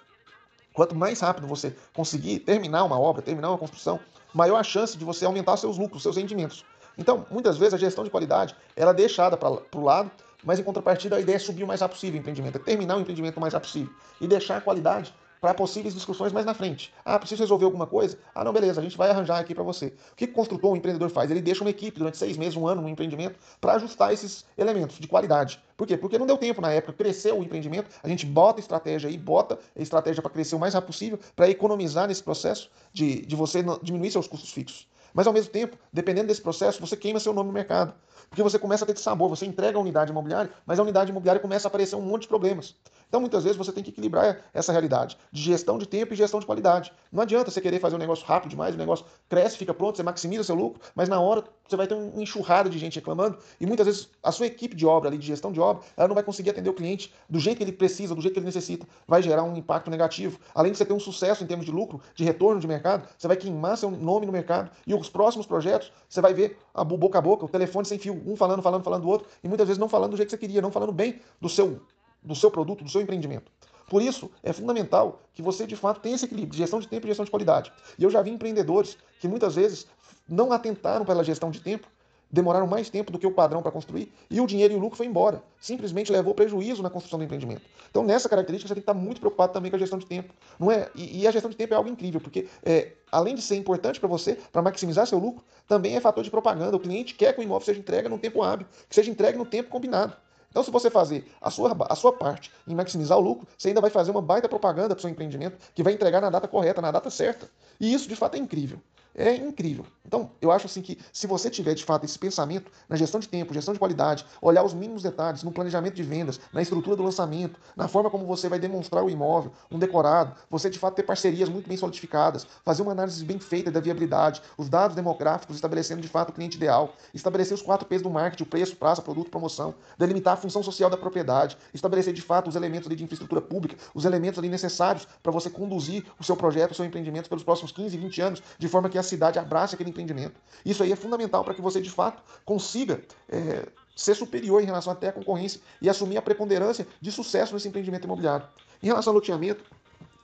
quanto 0.73 0.95
mais 0.95 1.21
rápido 1.21 1.47
você 1.47 1.77
conseguir 1.95 2.41
terminar 2.41 2.85
uma 2.85 2.99
obra, 2.99 3.23
terminar 3.23 3.51
uma 3.51 3.59
construção, 3.59 4.01
maior 4.33 4.57
a 4.57 4.63
chance 4.63 4.97
de 4.97 5.05
você 5.05 5.25
aumentar 5.25 5.57
seus 5.57 5.79
lucros, 5.79 6.03
seus 6.03 6.17
rendimentos. 6.17 6.65
Então, 6.97 7.27
muitas 7.31 7.57
vezes 7.57 7.75
a 7.75 7.79
gestão 7.79 8.05
de 8.05 8.11
qualidade 8.11 8.55
ela 8.77 8.93
é 8.93 8.95
deixada 8.95 9.37
para 9.37 9.51
o 9.51 9.81
lado 9.81 10.11
mas 10.45 10.59
em 10.59 10.63
contrapartida, 10.63 11.17
a 11.17 11.21
ideia 11.21 11.37
é 11.37 11.39
subir 11.39 11.65
o 11.65 11.67
mais 11.67 11.81
rápido 11.81 11.97
possível 11.97 12.19
o 12.19 12.21
empreendimento, 12.21 12.57
é 12.57 12.61
terminar 12.61 12.97
o 12.97 13.01
empreendimento 13.01 13.37
o 13.37 13.41
mais 13.41 13.53
rápido 13.53 13.69
possível 13.69 13.93
e 14.21 14.27
deixar 14.27 14.57
a 14.57 14.61
qualidade 14.61 15.15
para 15.45 15.53
possíveis 15.53 15.93
discussões 15.93 16.33
mais 16.33 16.47
na 16.47 16.55
frente. 16.55 16.91
Ah, 17.05 17.19
preciso 17.19 17.43
resolver 17.43 17.67
alguma 17.67 17.87
coisa? 17.87 18.19
Ah, 18.35 18.43
não, 18.43 18.51
beleza, 18.51 18.81
a 18.81 18.83
gente 18.83 18.97
vai 18.97 19.11
arranjar 19.11 19.39
aqui 19.39 19.55
para 19.55 19.63
você. 19.63 19.93
O 20.13 20.17
que 20.17 20.25
o 20.25 20.33
construtor, 20.33 20.73
o 20.73 20.77
empreendedor 20.77 21.11
faz? 21.11 21.31
Ele 21.31 21.43
deixa 21.43 21.63
uma 21.63 21.69
equipe 21.69 21.99
durante 21.99 22.17
seis 22.17 22.39
meses, 22.39 22.57
um 22.57 22.67
ano 22.67 22.81
no 22.81 22.89
empreendimento 22.89 23.39
para 23.61 23.75
ajustar 23.75 24.11
esses 24.11 24.47
elementos 24.57 24.99
de 24.99 25.07
qualidade. 25.07 25.63
Por 25.77 25.87
quê? 25.87 25.99
Porque 25.99 26.17
não 26.17 26.27
deu 26.27 26.39
tempo 26.39 26.63
na 26.63 26.71
época, 26.71 26.95
cresceu 26.95 27.39
o 27.39 27.43
empreendimento, 27.43 27.91
a 28.03 28.09
gente 28.09 28.25
bota 28.25 28.59
estratégia 28.59 29.11
aí, 29.11 29.19
bota 29.19 29.59
estratégia 29.77 30.23
para 30.23 30.31
crescer 30.31 30.57
o 30.57 30.59
mais 30.59 30.73
rápido 30.73 30.87
possível, 30.87 31.19
para 31.37 31.47
economizar 31.51 32.09
nesse 32.09 32.23
processo 32.23 32.71
de, 32.91 33.27
de 33.27 33.37
você 33.37 33.63
diminuir 33.83 34.13
seus 34.13 34.27
custos 34.27 34.51
fixos. 34.51 34.89
Mas 35.13 35.27
ao 35.27 35.33
mesmo 35.33 35.53
tempo, 35.53 35.77
dependendo 35.93 36.29
desse 36.29 36.41
processo, 36.41 36.81
você 36.81 36.97
queima 36.97 37.21
seu 37.21 37.33
nome 37.33 37.49
no 37.49 37.53
mercado. 37.53 37.95
Porque 38.29 38.43
você 38.43 38.59
começa 38.59 38.85
a 38.85 38.87
ter 38.87 38.97
sabor, 38.99 39.29
você 39.29 39.47
entrega 39.47 39.79
a 39.79 39.81
unidade 39.81 40.11
imobiliária, 40.11 40.51
mas 40.67 40.79
a 40.79 40.83
unidade 40.83 41.11
imobiliária 41.11 41.41
começa 41.41 41.67
a 41.67 41.69
aparecer 41.69 41.97
um 41.97 42.03
monte 42.03 42.23
de 42.23 42.29
problemas. 42.29 42.77
Então, 43.15 43.21
muitas 43.21 43.45
vezes, 43.45 43.57
você 43.57 43.71
tem 43.71 43.85
que 43.85 43.91
equilibrar 43.91 44.39
essa 44.53 44.73
realidade 44.73 45.17
de 45.31 45.41
gestão 45.41 45.79
de 45.79 45.87
tempo 45.87 46.13
e 46.13 46.17
gestão 46.17 46.41
de 46.41 46.47
qualidade. 46.47 46.93
Não 47.13 47.23
adianta 47.23 47.49
você 47.49 47.61
querer 47.61 47.79
fazer 47.79 47.95
um 47.95 47.99
negócio 48.01 48.27
rápido 48.27 48.51
demais, 48.51 48.75
o 48.75 48.79
negócio 48.79 49.07
cresce, 49.29 49.57
fica 49.57 49.73
pronto, 49.73 49.95
você 49.95 50.03
maximiza 50.03 50.43
seu 50.43 50.57
lucro, 50.57 50.81
mas 50.97 51.09
na 51.09 51.21
hora 51.21 51.45
você 51.69 51.77
vai 51.77 51.87
ter 51.87 51.95
uma 51.95 52.21
enxurrada 52.21 52.69
de 52.69 52.77
gente 52.77 52.97
reclamando 52.97 53.39
e 53.61 53.67
muitas 53.67 53.87
vezes 53.87 54.09
a 54.21 54.33
sua 54.33 54.47
equipe 54.47 54.75
de 54.75 54.85
obra 54.85 55.09
ali, 55.09 55.17
de 55.17 55.27
gestão 55.27 55.53
de 55.53 55.61
obra, 55.61 55.85
ela 55.97 56.09
não 56.09 56.15
vai 56.17 56.25
conseguir 56.25 56.51
atender 56.51 56.69
o 56.69 56.75
cliente 56.75 57.15
do 57.31 57.39
jeito 57.39 57.59
que 57.59 57.63
ele 57.63 57.73
precisa, 57.73 58.17
do 58.17 58.21
jeito 58.21 58.35
que 58.35 58.41
ele 58.41 58.47
necessita. 58.47 58.85
Vai 59.07 59.23
gerar 59.23 59.45
um 59.45 59.57
impacto 59.57 59.93
negativo. 59.93 60.41
Além 60.53 60.73
de 60.73 60.79
você 60.79 60.85
ter 60.85 60.93
um 60.93 60.99
sucesso 60.99 61.45
em 61.45 61.47
termos 61.47 61.65
de 61.65 61.71
lucro, 61.71 62.01
de 62.17 62.25
retorno 62.25 62.61
de 62.61 62.67
mercado, 62.67 63.09
você 63.17 63.29
vai 63.29 63.37
queimar 63.37 63.79
seu 63.79 63.93
nome 63.93 64.27
no 64.27 64.33
mercado 64.33 64.73
e 64.85 64.93
os 64.93 65.09
próximos 65.09 65.47
projetos, 65.47 65.93
você 66.09 66.21
vai 66.21 66.35
ver 66.35 66.59
a 66.75 66.83
boca 66.83 67.17
a 67.17 67.23
boca, 67.23 67.45
o 67.45 67.49
telefone 67.49 67.87
sem 67.87 67.97
fio, 67.97 68.21
um 68.27 68.35
falando, 68.35 68.61
falando, 68.61 68.83
falando 68.83 69.03
do 69.03 69.09
outro 69.09 69.29
e 69.43 69.47
muitas 69.47 69.69
vezes 69.69 69.79
não 69.79 69.89
falando 69.89 70.11
do 70.11 70.17
jeito 70.17 70.31
que 70.31 70.37
você 70.37 70.39
queria, 70.39 70.61
não 70.61 70.73
falando 70.73 70.91
bem 70.91 71.21
do 71.41 71.49
seu, 71.49 71.81
do 72.25 72.35
seu 72.35 72.51
produto, 72.51 72.83
do 72.83 72.91
seu 72.91 73.01
empreendimento. 73.01 73.53
Por 73.89 74.01
isso, 74.03 74.31
é 74.43 74.53
fundamental 74.53 75.21
que 75.35 75.43
você, 75.43 75.67
de 75.67 75.77
fato, 75.77 76.01
tenha 76.01 76.15
esse 76.15 76.25
equilíbrio 76.25 76.53
de 76.53 76.59
gestão 76.59 76.81
de 76.81 76.89
tempo 76.89 77.07
e 77.07 77.09
gestão 77.09 77.25
de 77.25 77.31
qualidade. 77.31 77.73
E 77.99 78.05
eu 78.05 78.11
já 78.11 78.23
vi 78.23 78.31
empreendedores 78.31 78.97
que 79.21 79.29
muitas 79.29 79.55
vezes 79.55 79.87
não 80.29 80.53
atentaram 80.53 81.05
pela 81.05 81.23
gestão 81.23 81.51
de 81.51 81.61
tempo, 81.61 81.87
demoraram 82.31 82.67
mais 82.67 82.91
tempo 82.91 83.13
do 83.13 83.19
que 83.19 83.27
o 83.27 83.31
padrão 83.31 83.63
para 83.63 83.71
construir, 83.71 84.13
e 84.29 84.41
o 84.41 84.47
dinheiro 84.47 84.75
e 84.75 84.77
o 84.77 84.81
lucro 84.81 84.97
foi 84.97 85.07
embora. 85.07 85.43
Simplesmente 85.61 86.11
levou 86.11 86.35
prejuízo 86.35 86.83
na 86.83 86.91
construção 86.91 87.19
do 87.19 87.25
empreendimento. 87.25 87.63
Então, 87.91 88.03
nessa 88.03 88.29
característica, 88.29 88.67
você 88.67 88.75
tem 88.75 88.83
que 88.83 88.91
estar 88.91 88.99
muito 88.99 89.21
preocupado 89.21 89.53
também 89.53 89.71
com 89.71 89.77
a 89.77 89.79
gestão 89.79 89.99
de 89.99 90.07
tempo. 90.07 90.35
Não 90.59 90.73
é? 90.73 90.89
E, 90.95 91.21
e 91.21 91.29
a 91.29 91.31
gestão 91.31 91.51
de 91.51 91.57
tempo 91.57 91.75
é 91.75 91.77
algo 91.77 91.89
incrível, 91.89 92.21
porque 92.21 92.49
é, 92.65 92.93
além 93.13 93.37
de 93.37 93.43
ser 93.43 93.57
importante 93.57 94.01
para 94.01 94.09
você, 94.09 94.37
para 94.51 94.63
maximizar 94.63 95.07
seu 95.07 95.19
lucro, 95.19 95.45
também 95.69 95.95
é 95.95 96.01
fator 96.01 96.25
de 96.25 96.31
propaganda. 96.31 96.77
O 96.77 96.81
cliente 96.81 97.15
quer 97.15 97.33
que 97.35 97.41
o 97.41 97.45
imóvel 97.45 97.65
seja 97.65 97.79
entregue 97.79 98.09
no 98.09 98.19
tempo 98.19 98.43
hábil, 98.43 98.67
que 98.89 98.95
seja 98.95 99.11
entregue 99.11 99.39
no 99.39 99.45
tempo 99.45 99.71
combinado. 99.71 100.17
Então, 100.55 100.63
se 100.63 100.71
você 100.71 100.89
fazer 100.89 101.27
a 101.41 101.51
sua, 101.51 101.77
a 101.91 101.97
sua 101.97 102.13
parte 102.13 102.49
em 102.65 102.77
maximizar 102.77 103.19
o 103.19 103.21
lucro, 103.21 103.45
você 103.59 103.69
ainda 103.69 103.81
vai 103.81 103.91
fazer 103.91 104.13
uma 104.13 104.23
baita 104.23 104.49
propaganda 104.49 104.91
para 104.91 104.99
o 104.99 105.01
seu 105.01 105.11
empreendimento 105.11 105.59
que 105.75 105.83
vai 105.83 105.93
entregar 105.93 106.21
na 106.21 106.31
data 106.31 106.47
correta, 106.47 106.81
na 106.81 106.93
data 106.93 107.11
certa. 107.11 107.51
E 107.81 107.93
isso, 107.93 108.09
de 108.09 108.15
fato, 108.15 108.37
é 108.37 108.39
incrível. 108.39 108.81
É 109.15 109.35
incrível. 109.35 109.87
Então, 110.07 110.31
eu 110.41 110.51
acho 110.51 110.67
assim 110.67 110.83
que 110.83 110.99
se 111.13 111.27
você 111.27 111.49
tiver 111.49 111.75
de 111.75 111.85
fato 111.85 112.05
esse 112.05 112.19
pensamento 112.19 112.71
na 112.89 112.97
gestão 112.97 113.19
de 113.19 113.29
tempo, 113.29 113.55
gestão 113.55 113.73
de 113.73 113.79
qualidade, 113.79 114.25
olhar 114.43 114.63
os 114.63 114.75
mínimos 114.75 115.03
detalhes 115.03 115.43
no 115.43 115.51
planejamento 115.51 115.95
de 115.95 116.03
vendas, 116.03 116.39
na 116.53 116.61
estrutura 116.61 116.97
do 116.97 117.03
lançamento, 117.03 117.59
na 117.75 117.89
forma 117.89 118.11
como 118.11 118.27
você 118.27 118.49
vai 118.49 118.59
demonstrar 118.59 119.03
o 119.03 119.09
imóvel, 119.09 119.53
um 119.71 119.79
decorado, 119.79 120.35
você 120.51 120.69
de 120.69 120.79
fato 120.79 120.95
ter 120.95 121.05
parcerias 121.05 121.49
muito 121.49 121.69
bem 121.69 121.77
solidificadas, 121.77 122.47
fazer 122.65 122.83
uma 122.83 122.93
análise 122.93 123.25
bem 123.25 123.39
feita 123.39 123.71
da 123.71 123.81
viabilidade, 123.81 124.43
os 124.59 124.69
dados 124.69 124.95
demográficos 124.95 125.57
estabelecendo 125.57 126.03
de 126.03 126.09
fato 126.09 126.31
o 126.31 126.33
cliente 126.33 126.57
ideal, 126.57 126.95
estabelecer 127.15 127.55
os 127.55 127.63
quatro 127.63 127.87
P's 127.87 128.03
do 128.03 128.11
marketing, 128.11 128.43
o 128.43 128.47
preço, 128.47 128.77
prazo, 128.77 129.03
produto, 129.03 129.31
promoção, 129.31 129.75
delimitar 129.99 130.35
a 130.35 130.37
função 130.37 130.63
social 130.63 130.91
da 130.91 130.97
propriedade, 130.97 131.57
estabelecer 131.73 132.13
de 132.13 132.23
fato 132.23 132.49
os 132.49 132.57
elementos 132.57 132.95
de 132.95 133.03
infraestrutura 133.03 133.41
pública, 133.41 133.77
os 133.95 134.05
elementos 134.05 134.39
ali 134.39 134.49
necessários 134.49 135.09
para 135.23 135.33
você 135.33 135.49
conduzir 135.49 136.05
o 136.21 136.25
seu 136.25 136.37
projeto, 136.37 136.73
o 136.73 136.75
seu 136.75 136.85
empreendimento 136.85 137.29
pelos 137.29 137.43
próximos 137.43 137.73
15, 137.73 137.97
20 137.97 138.21
anos, 138.21 138.43
de 138.59 138.69
forma 138.69 138.89
que 138.89 138.99
cidade 139.05 139.39
abrace 139.39 139.75
aquele 139.75 139.91
empreendimento. 139.91 140.41
Isso 140.65 140.83
aí 140.83 140.93
é 140.93 140.97
fundamental 140.97 141.45
para 141.45 141.55
que 141.55 141.63
você, 141.63 141.81
de 141.81 141.91
fato, 141.91 142.23
consiga 142.45 143.01
é, 143.29 143.67
ser 143.95 144.15
superior 144.15 144.63
em 144.63 144.67
relação 144.67 144.93
até 144.93 145.09
à 145.09 145.13
concorrência 145.13 145.61
e 145.81 145.89
assumir 145.89 146.17
a 146.17 146.23
preponderância 146.23 146.87
de 147.01 147.13
sucesso 147.13 147.55
nesse 147.55 147.69
empreendimento 147.69 148.05
imobiliário. 148.05 148.47
Em 148.83 148.87
relação 148.87 149.13
ao 149.13 149.15
loteamento, 149.15 149.65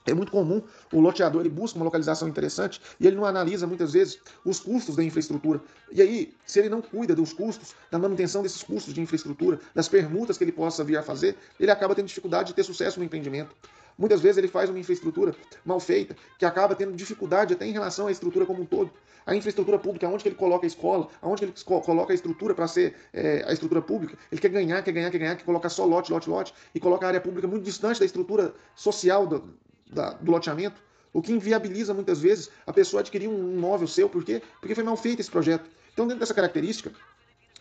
é 0.06 0.14
muito 0.14 0.32
comum 0.32 0.62
o 0.92 1.00
loteador 1.00 1.42
ele 1.42 1.50
busca 1.50 1.78
uma 1.78 1.84
localização 1.84 2.28
interessante 2.28 2.80
e 2.98 3.06
ele 3.06 3.16
não 3.16 3.24
analisa 3.24 3.66
muitas 3.66 3.92
vezes 3.92 4.18
os 4.44 4.58
custos 4.58 4.96
da 4.96 5.04
infraestrutura. 5.04 5.60
E 5.92 6.00
aí, 6.00 6.34
se 6.46 6.58
ele 6.58 6.68
não 6.68 6.80
cuida 6.80 7.14
dos 7.14 7.32
custos, 7.32 7.74
da 7.90 7.98
manutenção 7.98 8.42
desses 8.42 8.62
custos 8.62 8.94
de 8.94 9.00
infraestrutura, 9.00 9.60
das 9.74 9.88
permutas 9.88 10.38
que 10.38 10.44
ele 10.44 10.52
possa 10.52 10.82
vir 10.82 10.96
a 10.96 11.02
fazer, 11.02 11.36
ele 11.58 11.70
acaba 11.70 11.94
tendo 11.94 12.06
dificuldade 12.06 12.48
de 12.48 12.54
ter 12.54 12.64
sucesso 12.64 12.98
no 12.98 13.04
empreendimento. 13.04 13.54
Muitas 14.00 14.22
vezes 14.22 14.38
ele 14.38 14.48
faz 14.48 14.70
uma 14.70 14.78
infraestrutura 14.78 15.36
mal 15.62 15.78
feita, 15.78 16.16
que 16.38 16.46
acaba 16.46 16.74
tendo 16.74 16.94
dificuldade 16.94 17.52
até 17.52 17.66
em 17.66 17.72
relação 17.72 18.06
à 18.06 18.10
estrutura 18.10 18.46
como 18.46 18.62
um 18.62 18.64
todo. 18.64 18.90
A 19.26 19.34
infraestrutura 19.34 19.78
pública, 19.78 20.08
onde 20.08 20.22
que 20.22 20.30
ele 20.30 20.36
coloca 20.36 20.64
a 20.64 20.68
escola, 20.68 21.08
onde 21.22 21.44
ele 21.44 21.52
coloca 21.84 22.10
a 22.10 22.14
estrutura 22.14 22.54
para 22.54 22.66
ser 22.66 22.96
é, 23.12 23.44
a 23.46 23.52
estrutura 23.52 23.82
pública, 23.82 24.16
ele 24.32 24.40
quer 24.40 24.48
ganhar, 24.48 24.82
quer 24.82 24.92
ganhar, 24.92 25.10
quer 25.10 25.18
ganhar, 25.18 25.36
quer 25.36 25.44
colocar 25.44 25.68
só 25.68 25.84
lote, 25.84 26.10
lote, 26.10 26.30
lote, 26.30 26.54
e 26.74 26.80
coloca 26.80 27.04
a 27.04 27.08
área 27.08 27.20
pública 27.20 27.46
muito 27.46 27.62
distante 27.62 28.00
da 28.00 28.06
estrutura 28.06 28.54
social 28.74 29.26
do, 29.26 29.54
da, 29.92 30.14
do 30.14 30.32
loteamento, 30.32 30.80
o 31.12 31.20
que 31.20 31.32
inviabiliza 31.32 31.92
muitas 31.92 32.20
vezes 32.22 32.48
a 32.66 32.72
pessoa 32.72 33.00
adquirir 33.00 33.28
um 33.28 33.52
imóvel 33.52 33.86
seu, 33.86 34.08
por 34.08 34.24
quê? 34.24 34.40
Porque 34.60 34.74
foi 34.74 34.84
mal 34.84 34.96
feito 34.96 35.20
esse 35.20 35.30
projeto. 35.30 35.68
Então, 35.92 36.06
dentro 36.06 36.20
dessa 36.20 36.32
característica, 36.32 36.90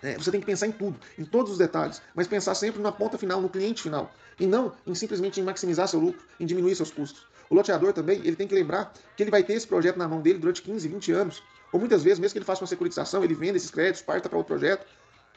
é, 0.02 0.16
você 0.16 0.32
tem 0.32 0.40
que 0.40 0.46
pensar 0.46 0.68
em 0.68 0.72
tudo, 0.72 1.00
em 1.18 1.26
todos 1.26 1.52
os 1.52 1.58
detalhes, 1.58 2.02
mas 2.16 2.28
pensar 2.28 2.56
sempre 2.56 2.82
na 2.82 2.92
ponta 2.92 3.18
final, 3.18 3.42
no 3.42 3.50
cliente 3.50 3.82
final, 3.82 4.12
e 4.40 4.48
não 4.48 4.72
em 4.86 4.96
simplesmente 4.96 5.40
em 5.40 5.44
maximizar 5.44 5.88
seu 5.88 6.00
lucro, 6.00 6.22
em 6.40 6.46
diminuir 6.46 6.76
seus 6.76 6.92
custos. 6.92 7.26
O 7.50 7.56
loteador 7.56 7.94
também, 7.94 8.20
ele 8.20 8.36
tem 8.36 8.48
que 8.48 8.54
lembrar 8.54 8.94
que 9.16 9.24
ele 9.24 9.32
vai 9.32 9.44
ter 9.44 9.54
esse 9.54 9.68
projeto 9.68 9.98
na 9.98 10.08
mão 10.08 10.22
dele 10.22 10.40
durante 10.40 10.62
15, 10.62 10.88
20 10.88 11.12
anos, 11.12 11.44
ou 11.72 11.80
muitas 11.80 12.04
vezes, 12.04 12.20
mesmo 12.20 12.34
que 12.34 12.40
ele 12.40 12.46
faça 12.46 12.62
uma 12.62 12.68
securitização, 12.68 13.24
ele 13.24 13.34
venda 13.34 13.58
esses 13.58 13.70
créditos, 13.70 14.02
parta 14.02 14.30
para 14.30 14.38
outro 14.38 14.56
projeto, 14.56 14.86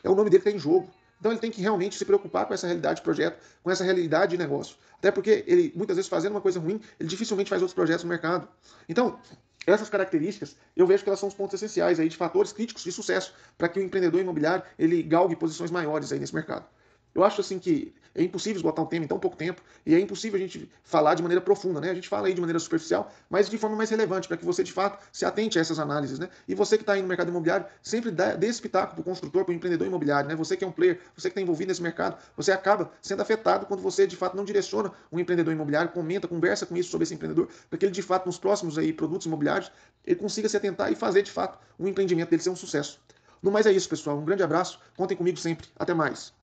é 0.05 0.09
o 0.09 0.15
nome 0.15 0.31
dele 0.31 0.43
que 0.43 0.49
está 0.49 0.57
em 0.57 0.61
jogo. 0.61 0.91
Então 1.19 1.31
ele 1.31 1.41
tem 1.41 1.53
que 1.53 1.61
realmente 1.61 1.97
se 1.97 2.05
preocupar 2.05 2.47
com 2.47 2.55
essa 2.55 2.67
realidade 2.67 2.97
de 2.97 3.03
projeto, 3.03 3.41
com 3.63 3.71
essa 3.71 3.85
realidade 3.85 4.33
de 4.33 4.39
negócio. 4.39 4.77
Até 4.99 5.11
porque 5.13 5.45
ele, 5.47 5.73
muitas 5.77 5.97
vezes, 5.97 6.09
fazendo 6.09 6.33
uma 6.33 6.41
coisa 6.41 6.59
ruim, 6.59 6.81
ele 6.99 7.09
dificilmente 7.09 7.49
faz 7.49 7.63
outros 7.63 7.75
projetos 7.75 8.03
no 8.03 8.11
mercado. 8.11 8.49
Então, 8.89 9.21
essas 9.67 9.89
características, 9.89 10.57
eu 10.77 10.87
vejo 10.87 11.03
que 11.03 11.09
elas 11.09 11.21
são 11.21 11.29
os 11.29 11.35
pontos 11.35 11.55
essenciais 11.55 12.01
aí 12.01 12.09
de 12.09 12.17
fatores 12.17 12.53
críticos 12.53 12.83
de 12.83 12.91
sucesso 12.91 13.35
para 13.57 13.69
que 13.69 13.79
o 13.79 13.83
empreendedor 13.83 14.21
imobiliário 14.21 14.65
ele 14.79 15.03
galgue 15.03 15.37
posições 15.37 15.71
maiores 15.71 16.13
aí 16.13 16.19
nesse 16.19 16.35
mercado. 16.35 16.67
Eu 17.15 17.23
acho 17.23 17.41
assim 17.41 17.59
que 17.59 17.95
é 18.15 18.23
impossível 18.23 18.57
esgotar 18.57 18.85
um 18.85 18.89
tema 18.89 19.05
em 19.05 19.09
tão 19.09 19.19
pouco 19.19 19.37
tempo 19.37 19.63
e 19.87 19.95
é 19.95 20.01
impossível 20.01 20.37
a 20.37 20.41
gente 20.41 20.71
falar 20.85 21.15
de 21.15 21.23
maneira 21.23 21.41
profunda, 21.41 21.81
né? 21.81 21.91
A 21.91 21.95
gente 21.95 22.09
fala 22.09 22.27
aí 22.27 22.35
de 22.35 22.41
maneira 22.41 22.59
superficial, 22.59 23.13
mas 23.29 23.49
de 23.49 23.59
forma 23.59 23.77
mais 23.77 23.91
relevante, 23.91 24.29
para 24.29 24.37
que 24.37 24.45
você 24.45 24.63
de 24.63 24.73
fato 24.73 25.03
se 25.13 25.25
atente 25.25 25.59
a 25.59 25.61
essas 25.61 25.79
análises, 25.79 26.19
né? 26.19 26.29
E 26.47 26.55
você 26.55 26.77
que 26.77 26.83
está 26.83 26.93
aí 26.93 27.03
no 27.03 27.09
mercado 27.09 27.29
imobiliário, 27.29 27.67
sempre 27.83 28.11
dê, 28.11 28.47
esse 28.47 28.61
pitaco 28.61 28.95
para 28.95 29.01
o 29.01 29.05
construtor, 29.05 29.45
para 29.45 29.53
o 29.53 29.55
empreendedor 29.55 29.87
imobiliário, 29.87 30.29
né? 30.29 30.37
Você 30.37 30.57
que 30.57 30.65
é 30.65 30.67
um 30.67 30.73
player, 30.73 31.01
você 31.17 31.29
que 31.29 31.33
está 31.33 31.41
envolvido 31.41 31.69
nesse 31.69 31.83
mercado, 31.83 32.17
você 32.37 32.53
acaba 32.53 32.91
sendo 33.01 33.23
afetado 33.23 33.67
quando 33.67 33.81
você 33.81 34.07
de 34.07 34.17
fato 34.17 34.37
não 34.37 34.45
direciona 34.45 34.93
um 35.11 35.19
empreendedor 35.19 35.53
imobiliário, 35.53 35.91
comenta, 35.91 36.29
conversa 36.29 36.67
com 36.67 36.77
isso 36.77 36.91
sobre 36.91 37.05
esse 37.05 37.15
empreendedor, 37.15 37.49
para 37.69 37.79
que 37.79 37.85
ele 37.85 37.93
de 37.93 38.03
fato 38.03 38.27
nos 38.27 38.39
próximos 38.39 38.79
aí 38.79 38.93
produtos 38.93 39.27
imobiliários 39.27 39.71
ele 40.05 40.17
consiga 40.17 40.49
se 40.49 40.57
atentar 40.57 40.91
e 40.91 40.97
fazer 40.97 41.23
de 41.23 41.31
fato 41.31 41.59
o 41.79 41.85
um 41.85 41.89
empreendimento 41.89 42.31
dele 42.31 42.43
ser 42.43 42.51
um 42.51 42.57
sucesso. 42.57 43.01
No 43.43 43.51
mais 43.51 43.67
é 43.67 43.73
isso, 43.73 43.89
pessoal. 43.89 44.17
Um 44.19 44.25
grande 44.25 44.43
abraço. 44.43 44.79
Contem 44.97 45.17
comigo 45.17 45.37
sempre. 45.37 45.67
Até 45.77 45.93
mais. 45.93 46.31